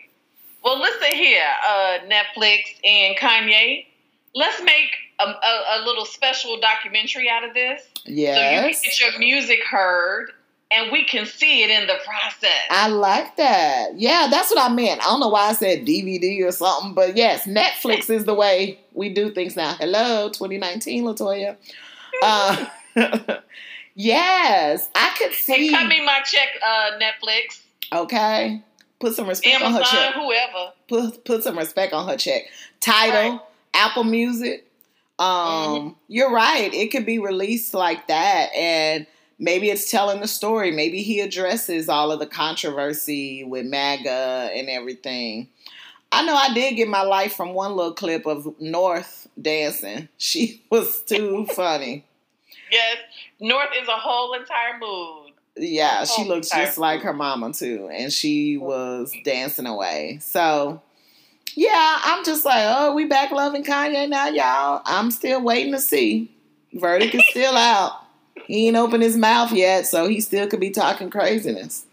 [0.62, 3.86] Well, listen here, uh, Netflix and Kanye.
[4.34, 4.90] Let's make
[5.20, 7.88] a, a, a little special documentary out of this.
[8.04, 8.36] Yes.
[8.36, 10.32] So you can get your music heard
[10.70, 12.50] and we can see it in the process.
[12.70, 13.90] I like that.
[13.96, 15.00] Yeah, that's what I meant.
[15.00, 18.78] I don't know why I said DVD or something, but yes, Netflix is the way
[18.92, 19.74] we do things now.
[19.74, 21.56] Hello, 2019, Latoya.
[22.22, 22.66] uh,
[23.94, 25.68] yes, I could see.
[25.68, 27.60] Hey, cut me my check, uh, Netflix,
[27.92, 28.62] Okay,
[28.98, 30.14] put some respect on her check.
[30.14, 30.72] whoever.
[30.88, 32.42] Put put some respect on her check.
[32.80, 33.40] Title, Right.
[33.74, 34.64] Apple Music.
[35.18, 35.88] Um, Mm-hmm.
[36.08, 36.72] you're right.
[36.74, 39.06] It could be released like that, and
[39.38, 40.70] maybe it's telling the story.
[40.70, 45.48] Maybe he addresses all of the controversy with MAGA and everything.
[46.12, 50.08] I know I did get my life from one little clip of North dancing.
[50.18, 52.04] She was too funny.
[52.70, 52.96] Yes,
[53.40, 55.32] North is a whole entire mood.
[55.56, 60.18] Yeah, she looks just like her mama too, and she was dancing away.
[60.20, 60.82] So,
[61.54, 64.82] yeah, I'm just like, oh, we back loving Kanye now, y'all.
[64.84, 66.30] I'm still waiting to see.
[66.74, 67.92] Verdict is still out.
[68.46, 71.84] He ain't opened his mouth yet, so he still could be talking craziness.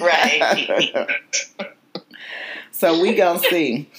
[0.00, 1.06] Right.
[2.80, 3.90] So we gonna see.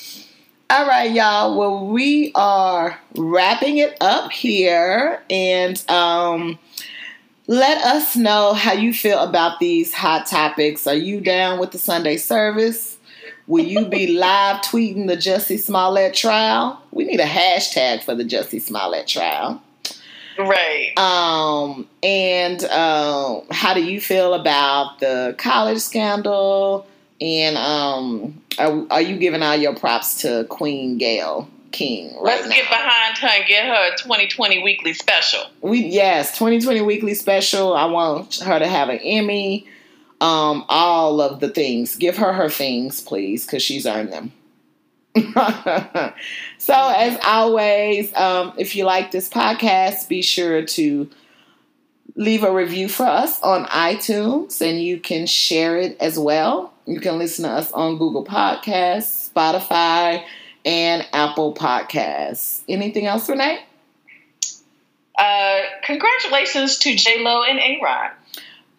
[0.71, 1.55] All right, y'all.
[1.55, 6.57] Well, we are wrapping it up here, and um,
[7.45, 10.87] let us know how you feel about these hot topics.
[10.87, 12.97] Are you down with the Sunday service?
[13.45, 16.81] Will you be live tweeting the Jussie Smollett trial?
[16.89, 19.61] We need a hashtag for the Jussie Smollett trial.
[20.37, 20.97] Right.
[20.97, 26.87] Um, and uh, how do you feel about the college scandal?
[27.19, 32.47] And um, are, are you giving all your props to Queen Gayle King right Let's
[32.49, 32.55] now?
[32.55, 35.41] get behind her and get her a 2020 weekly special.
[35.61, 37.73] we yes, 2020 weekly special.
[37.73, 39.67] I want her to have an Emmy.
[40.19, 41.95] Um, all of the things.
[41.95, 44.31] Give her her things, please, because she's earned them.
[46.57, 51.09] so, as always, um, if you like this podcast, be sure to
[52.15, 56.73] leave a review for us on iTunes and you can share it as well.
[56.85, 60.23] You can listen to us on Google Podcasts, Spotify,
[60.63, 62.61] and Apple Podcasts.
[62.69, 63.59] Anything else, Renee?
[65.17, 68.11] Uh, congratulations to J Lo and A Rod.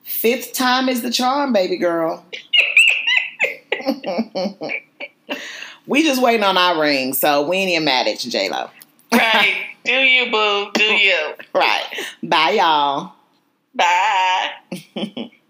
[0.02, 2.24] Fifth time is the charm, baby girl.
[5.86, 8.70] we just waiting on our ring, so we ain't even mad at you, J Lo.
[9.12, 9.66] Right.
[9.84, 10.70] Do you, boo?
[10.74, 11.34] Do you?
[11.52, 11.84] Right.
[12.22, 13.14] Bye, y'all.
[13.74, 15.30] Bye.